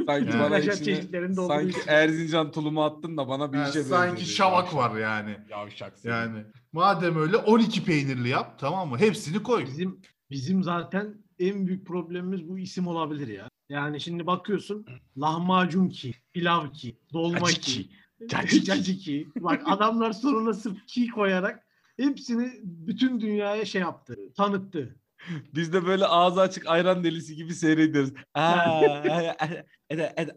[0.06, 1.82] Sanki Yani- bana Kaşar içine, çeşitlerinde olduğu sanki için.
[1.88, 4.30] Erzincan tulumu attın da bana bir Ha, işe sanki benzedi.
[4.30, 5.36] şavak var yani.
[5.50, 6.12] Yavşak seni.
[6.12, 8.98] Yani madem öyle 12 peynirli yap tamam mı?
[8.98, 9.66] Hepsini koy.
[9.66, 10.00] Bizim
[10.30, 13.48] bizim zaten en büyük problemimiz bu isim olabilir ya.
[13.68, 14.86] Yani şimdi bakıyorsun
[15.20, 17.60] lahmacun ki, pilav ki, dolma Caciki.
[17.72, 17.90] ki,
[18.28, 18.64] Caciki.
[18.64, 19.28] caciki.
[19.36, 21.66] Bak adamlar sonuna sırf ki koyarak
[21.96, 24.99] hepsini bütün dünyaya şey yaptı, tanıttı.
[25.54, 28.12] Biz de böyle ağzı açık ayran delisi gibi seyrediyoruz.
[28.34, 28.80] Aa,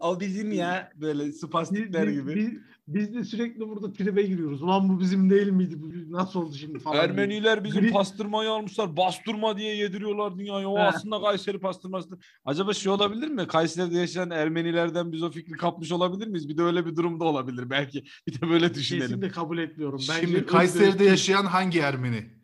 [0.00, 0.90] o bizim ya.
[0.96, 2.36] Böyle spastikler biz- gibi.
[2.36, 2.58] biz-
[2.88, 4.62] biz de sürekli burada tribe giriyoruz.
[4.62, 5.74] Ulan bu bizim değil miydi?
[5.82, 7.04] Bu nasıl oldu şimdi falan.
[7.04, 8.96] Ermeniler bizim Gri- pastırmayı almışlar.
[8.96, 10.68] Bastırma diye yediriyorlar dünyaya.
[10.68, 12.18] O aslında Kayseri pastırması.
[12.44, 13.46] Acaba şey olabilir mi?
[13.46, 16.48] Kayseri'de yaşayan Ermenilerden biz o fikri kapmış olabilir miyiz?
[16.48, 18.04] Bir de öyle bir durumda olabilir belki.
[18.26, 19.06] Bir de böyle düşünelim.
[19.06, 20.00] Kesin de kabul etmiyorum.
[20.10, 22.43] Bence Şimdi Kayseri'de yaşayan hangi Ermeni?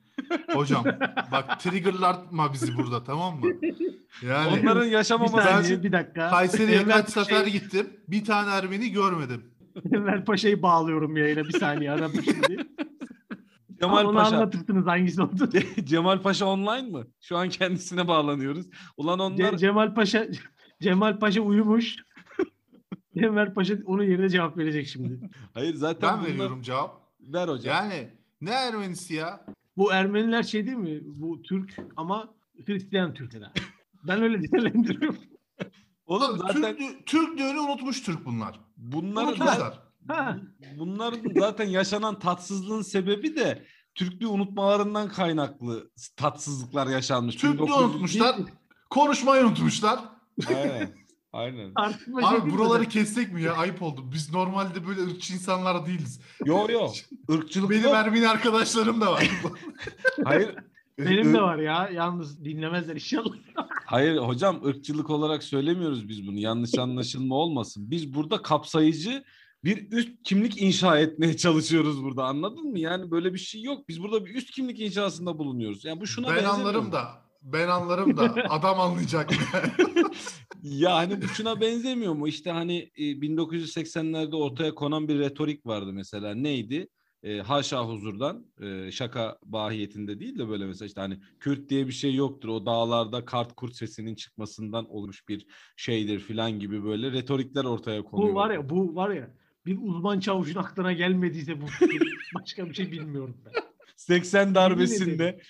[0.53, 0.85] Hocam
[1.33, 3.47] bak triggerlatma bizi burada tamam mı?
[4.27, 6.31] Yani Onların Bir yaşamaması saniye için bir dakika.
[6.31, 7.87] Kayseri'ye kaç sefer gittim.
[8.09, 9.45] Bir tane Ermeni görmedim.
[9.95, 12.57] Enver Paşa'yı bağlıyorum yayına bir saniye arada şimdi.
[13.81, 14.37] Cemal Onu Paşa.
[14.37, 15.49] anlatırsınız hangisi oldu.
[15.85, 17.07] Cemal Paşa online mı?
[17.21, 18.67] Şu an kendisine bağlanıyoruz.
[18.97, 20.27] Ulan onlar Ce- Cemal Paşa
[20.83, 21.97] Cemal Paşa uyumuş.
[23.17, 25.21] Enver Paşa onun yerine cevap verecek şimdi.
[25.55, 27.01] Hayır zaten Ben bunlar- veriyorum cevap.
[27.21, 27.75] Ver hocam.
[27.77, 28.09] Yani
[28.41, 29.45] ne Ermenisi ya?
[29.81, 31.01] Bu Ermeniler şey değil mi?
[31.05, 32.35] Bu Türk ama
[32.67, 33.53] Hristiyan Türkler.
[34.05, 35.19] Ben öyle değerlendiriyorum.
[36.07, 38.61] Oğlum zaten Türk, Türklüğünü unutmuş Türk bunlar.
[38.77, 39.79] bunların Unutmuşlar.
[40.09, 40.41] Ha.
[40.79, 43.65] bunların zaten yaşanan tatsızlığın sebebi de
[43.95, 47.37] Türklüğü unutmalarından kaynaklı tatsızlıklar yaşanmış.
[47.37, 48.37] Türklüğü 1900 unutmuşlar.
[48.91, 50.01] Konuşmayı unutmuşlar.
[50.49, 51.00] Aynen.
[51.33, 51.75] Aynen.
[51.75, 52.89] Tartışma Abi buraları mi?
[52.89, 53.53] kessek mi ya?
[53.53, 54.05] Ayıp oldu.
[54.13, 56.21] Biz normalde böyle ırkçı insanlar değiliz.
[56.45, 56.89] Yo yo.
[57.29, 57.95] Irkçılık Benim yok.
[57.95, 59.31] Ermeni arkadaşlarım da var.
[60.25, 60.55] Hayır.
[60.99, 61.91] Benim de var ya.
[61.95, 63.35] Yalnız dinlemezler inşallah.
[63.87, 66.39] Hayır hocam ırkçılık olarak söylemiyoruz biz bunu.
[66.39, 67.91] Yanlış anlaşılma olmasın.
[67.91, 69.25] Biz burada kapsayıcı
[69.65, 72.25] bir üst kimlik inşa etmeye çalışıyoruz burada.
[72.25, 72.79] Anladın mı?
[72.79, 73.89] Yani böyle bir şey yok.
[73.89, 75.85] Biz burada bir üst kimlik inşasında bulunuyoruz.
[75.85, 77.30] Yani bu şuna ben anlarım da.
[77.43, 78.35] Ben anlarım da.
[78.49, 79.31] Adam anlayacak.
[80.63, 82.29] Ya hani bu şuna benzemiyor mu?
[82.29, 86.35] İşte hani e, 1980'lerde ortaya konan bir retorik vardı mesela.
[86.35, 86.89] Neydi?
[87.23, 91.93] E, haşa huzurdan e, şaka bahiyetinde değil de böyle mesela işte hani Kürt diye bir
[91.93, 92.49] şey yoktur.
[92.49, 98.33] O dağlarda kart kurt sesinin çıkmasından olmuş bir şeydir filan gibi böyle retorikler ortaya konuyor.
[98.33, 99.35] Bu var ya bu var ya
[99.67, 101.67] bir uzman çavuşun aklına gelmediyse bu
[102.41, 103.53] başka bir şey bilmiyorum ben.
[103.97, 105.41] 80 darbesinde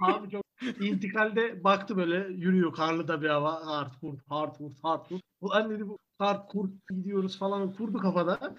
[0.00, 0.45] Abi çok
[0.80, 5.22] intikalde baktı böyle yürüyor karlı da bir hava hard kurt hard kurt hard kurt.
[5.40, 8.56] Ulan dedi bu hard kurt gidiyoruz falan kurdu kafada.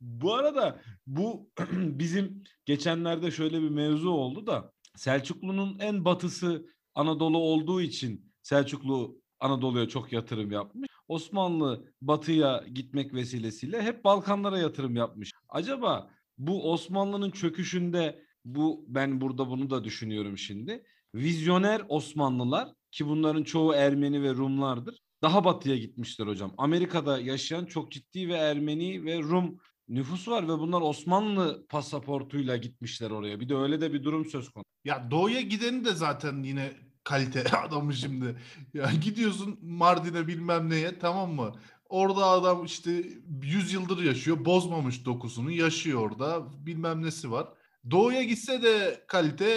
[0.00, 7.80] Bu arada bu bizim geçenlerde şöyle bir mevzu oldu da Selçuklu'nun en batısı Anadolu olduğu
[7.80, 10.88] için Selçuklu Anadolu'ya çok yatırım yapmış.
[11.08, 15.32] Osmanlı batıya gitmek vesilesiyle hep Balkanlara yatırım yapmış.
[15.48, 18.22] Acaba bu Osmanlı'nın çöküşünde
[18.54, 20.84] bu ben burada bunu da düşünüyorum şimdi.
[21.14, 24.98] Vizyoner Osmanlılar ki bunların çoğu Ermeni ve Rumlardır.
[25.22, 26.54] Daha batıya gitmişler hocam.
[26.58, 33.10] Amerika'da yaşayan çok ciddi ve Ermeni ve Rum nüfus var ve bunlar Osmanlı pasaportuyla gitmişler
[33.10, 33.40] oraya.
[33.40, 34.68] Bir de öyle de bir durum söz konusu.
[34.84, 36.72] ya doğuya gideni de zaten yine
[37.04, 38.36] kalite adamı şimdi.
[38.74, 41.52] Ya gidiyorsun Mardin'e bilmem neye tamam mı?
[41.88, 43.04] Orada adam işte
[43.42, 44.44] 100 yıldır yaşıyor.
[44.44, 45.50] Bozmamış dokusunu.
[45.50, 46.46] Yaşıyor orada.
[46.66, 47.48] Bilmem nesi var.
[47.90, 49.56] Doğuya gitse de kalite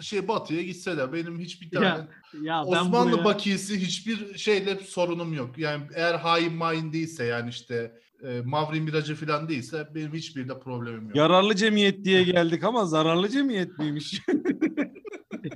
[0.00, 2.08] şey batıya gitse de benim hiçbir tane Ya,
[2.42, 5.58] ya ben Osmanlı buraya- bakiyesi hiçbir şeyle sorunum yok.
[5.58, 11.06] Yani eğer hain main değilse yani işte e, Mavri Miracı falan değilse benim hiçbirinde problemim
[11.06, 11.16] yok.
[11.16, 14.22] Yararlı cemiyet diye geldik ama zararlı cemiyet miymiş?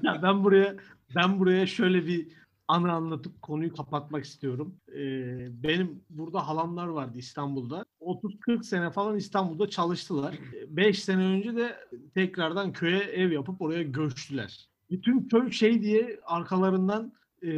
[0.03, 0.77] Ya ben buraya
[1.17, 2.29] ben buraya şöyle bir
[2.69, 4.75] anı anlatıp konuyu kapatmak istiyorum.
[4.89, 7.85] Ee, benim burada halamlar vardı İstanbul'da.
[8.01, 10.39] 30-40 sene falan İstanbul'da çalıştılar.
[10.69, 11.77] 5 sene önce de
[12.15, 14.69] tekrardan köye ev yapıp oraya göçtüler.
[14.91, 17.49] Bütün köy şey diye arkalarından e,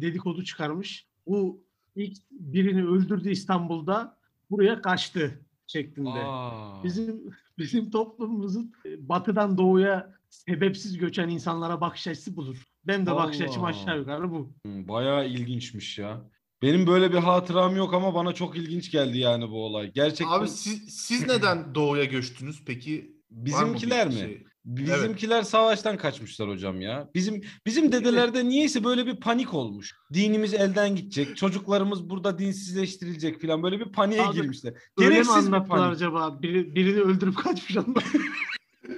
[0.00, 1.06] dedikodu çıkarmış.
[1.26, 1.64] Bu
[1.96, 4.16] ilk birini öldürdü İstanbul'da
[4.50, 6.24] buraya kaçtı şeklinde.
[6.24, 6.84] Aa.
[6.84, 12.75] Bizim bizim toplumumuzun e, batıdan doğuya sebepsiz göçen insanlara bakış açısı budur.
[12.86, 13.70] Ben de bakış açım Allah.
[13.70, 14.52] aşağı yukarı bu.
[14.66, 16.20] Bayağı ilginçmiş ya.
[16.62, 19.92] Benim böyle bir hatıram yok ama bana çok ilginç geldi yani bu olay.
[19.94, 23.16] Gerçekten Abi siz, siz neden doğuya göçtünüz peki?
[23.30, 24.12] Bizimkiler mi?
[24.14, 24.44] şey?
[24.64, 27.10] Bizimkiler savaştan kaçmışlar hocam ya.
[27.14, 29.94] Bizim bizim dedelerde niyeyse böyle bir panik olmuş.
[30.14, 31.36] Dinimiz elden gidecek.
[31.36, 34.74] Çocuklarımız burada dinsizleştirilecek falan böyle bir paniğe Abi, girmişler.
[34.98, 35.94] Öyle mi Gereksiz bir anlattılar panik.
[35.94, 36.42] acaba?
[36.42, 38.04] Biri, birini öldürüp kaçmış onlar.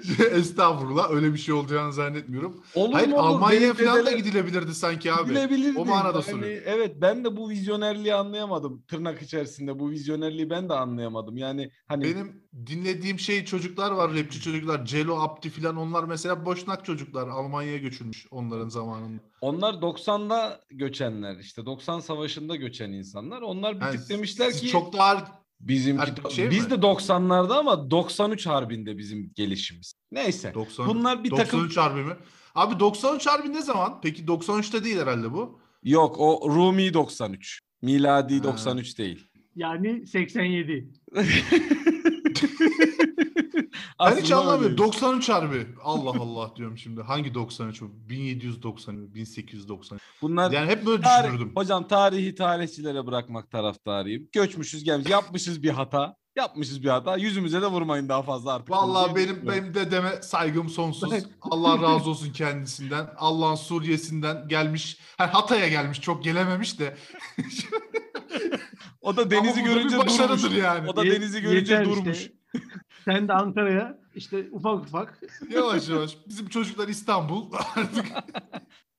[0.30, 2.62] Estağfurullah öyle bir şey olacağını zannetmiyorum.
[2.74, 3.18] Olur Hayır oğlum?
[3.18, 5.28] Almanya'ya falan da gidilebilirdi sanki abi.
[5.28, 5.78] Gidebilirdi.
[5.78, 6.62] O manada Yani soruyorum.
[6.66, 8.82] Evet ben de bu vizyonerliği anlayamadım.
[8.88, 11.36] Tırnak içerisinde bu vizyonerliği ben de anlayamadım.
[11.36, 14.84] Yani hani Benim dinlediğim şey çocuklar var rapçi çocuklar.
[14.84, 17.28] Celo Abdi falan onlar mesela boşnak çocuklar.
[17.28, 19.22] Almanya'ya göçülmüş onların zamanında.
[19.40, 23.42] onlar 90'da göçenler işte 90 savaşında göçen insanlar.
[23.42, 26.70] Onlar bir Yani tık demişler ki çok daha bizimki Ha, şey biz mi?
[26.70, 29.92] de 90'larda ama 93 harbinde bizim gelişimiz.
[30.12, 30.54] Neyse.
[30.54, 32.12] 90, Bunlar bir takım 93 harbi mi?
[32.54, 34.00] Abi 93 harbi ne zaman?
[34.02, 35.61] Peki 93'te değil herhalde bu.
[35.82, 37.61] yok o Rumi 93.
[37.82, 38.44] Miladi Ha.
[38.44, 39.28] 93 değil.
[39.56, 40.92] Yani 87.
[44.01, 44.62] Ben hiç anlamıyorum.
[44.64, 44.78] öyleymiş.
[44.78, 45.66] 93 harbi.
[45.84, 47.03] Allah Allah diyorum şimdi.
[47.03, 47.90] Hangi 93 bu?
[48.09, 49.99] 1790, 1890.
[50.22, 51.53] Bunlar Yani hep böyle Tarih- düşünürdüm.
[51.57, 54.28] hocam tarihi tarihçilere bırakmak taraftarıyım.
[54.32, 55.09] Göçmüşüz gelmiş.
[55.11, 56.14] Yapmışız bir hata.
[56.36, 57.16] Yapmışız bir hata.
[57.16, 58.70] Yüzümüze de vurmayın daha fazla artık.
[58.70, 61.12] Vallahi benim benim dedeme saygım sonsuz.
[61.42, 63.07] Allah razı olsun kendisinden.
[63.16, 64.99] Allah'ın Suriye'sinden gelmiş.
[65.18, 66.01] Ha, Hatay'a gelmiş.
[66.01, 66.96] Çok gelememiş de.
[69.01, 70.57] O da denizi görünce durmuş.
[70.59, 70.90] yani.
[70.90, 72.18] O da denizi görünce yeter durmuş.
[72.18, 72.32] işte.
[73.09, 76.16] Sen de Ankara'ya işte ufak ufak Yavaş yavaş.
[76.28, 77.52] Bizim çocuklar İstanbul.
[77.76, 78.06] Artık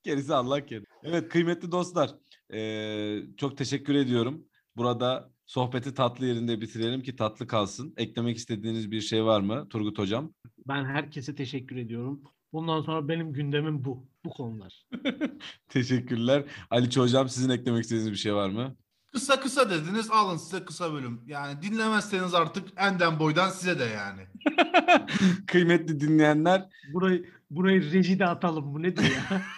[0.04, 0.86] Gerisi Allah kerim.
[1.04, 2.10] Evet kıymetli dostlar.
[2.54, 4.46] eee, çok teşekkür ediyorum.
[4.76, 7.94] Burada sohbeti tatlı yerinde bitirelim ki tatlı kalsın.
[7.98, 10.34] Eklemek istediğiniz bir şey var mı Turgut Hocam?
[10.68, 12.24] ben herkese teşekkür ediyorum.
[12.54, 14.08] Bundan sonra benim gündemim bu.
[14.26, 14.84] Bu konular.
[15.70, 16.44] Teşekkürler.
[16.70, 18.76] Aliço Hocam sizin eklemek istediğiniz bir şey var mı?
[19.12, 20.12] Kısa kısa dediniz.
[20.12, 21.22] Alın size kısa bölüm.
[21.28, 24.22] Yani dinlemezseniz artık enden boydan size de yani.
[25.48, 28.74] Kıymetli dinleyenler Burayı burayı rejide atalım.
[28.74, 29.42] Bu nedir ya?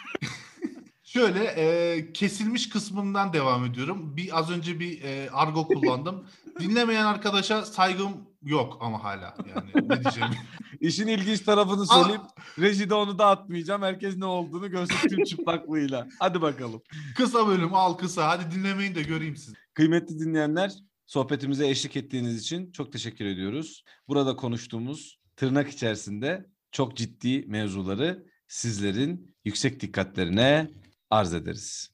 [1.04, 4.18] Şöyle e, kesilmiş kısmından devam ediyorum.
[4.18, 6.28] Bir az önce bir e, argo kullandım.
[6.60, 8.12] Dinlemeyen arkadaşa saygım
[8.42, 10.30] yok ama hala yani ne diyeceğim.
[10.82, 12.22] işin ilginç tarafını söyleyeyim.
[12.60, 13.82] Rejide onu da atmayacağım.
[13.82, 16.08] Herkes ne olduğunu görsün tüm çıplaklığıyla.
[16.20, 16.82] Hadi bakalım.
[17.16, 18.28] kısa bölüm al kısa.
[18.28, 19.54] Hadi dinlemeyin de göreyim sizi.
[19.74, 20.72] Kıymetli dinleyenler,
[21.06, 23.84] sohbetimize eşlik ettiğiniz için çok teşekkür ediyoruz.
[24.08, 30.72] Burada konuştuğumuz tırnak içerisinde çok ciddi mevzuları sizlerin yüksek dikkatlerine
[31.10, 31.92] arz ederiz.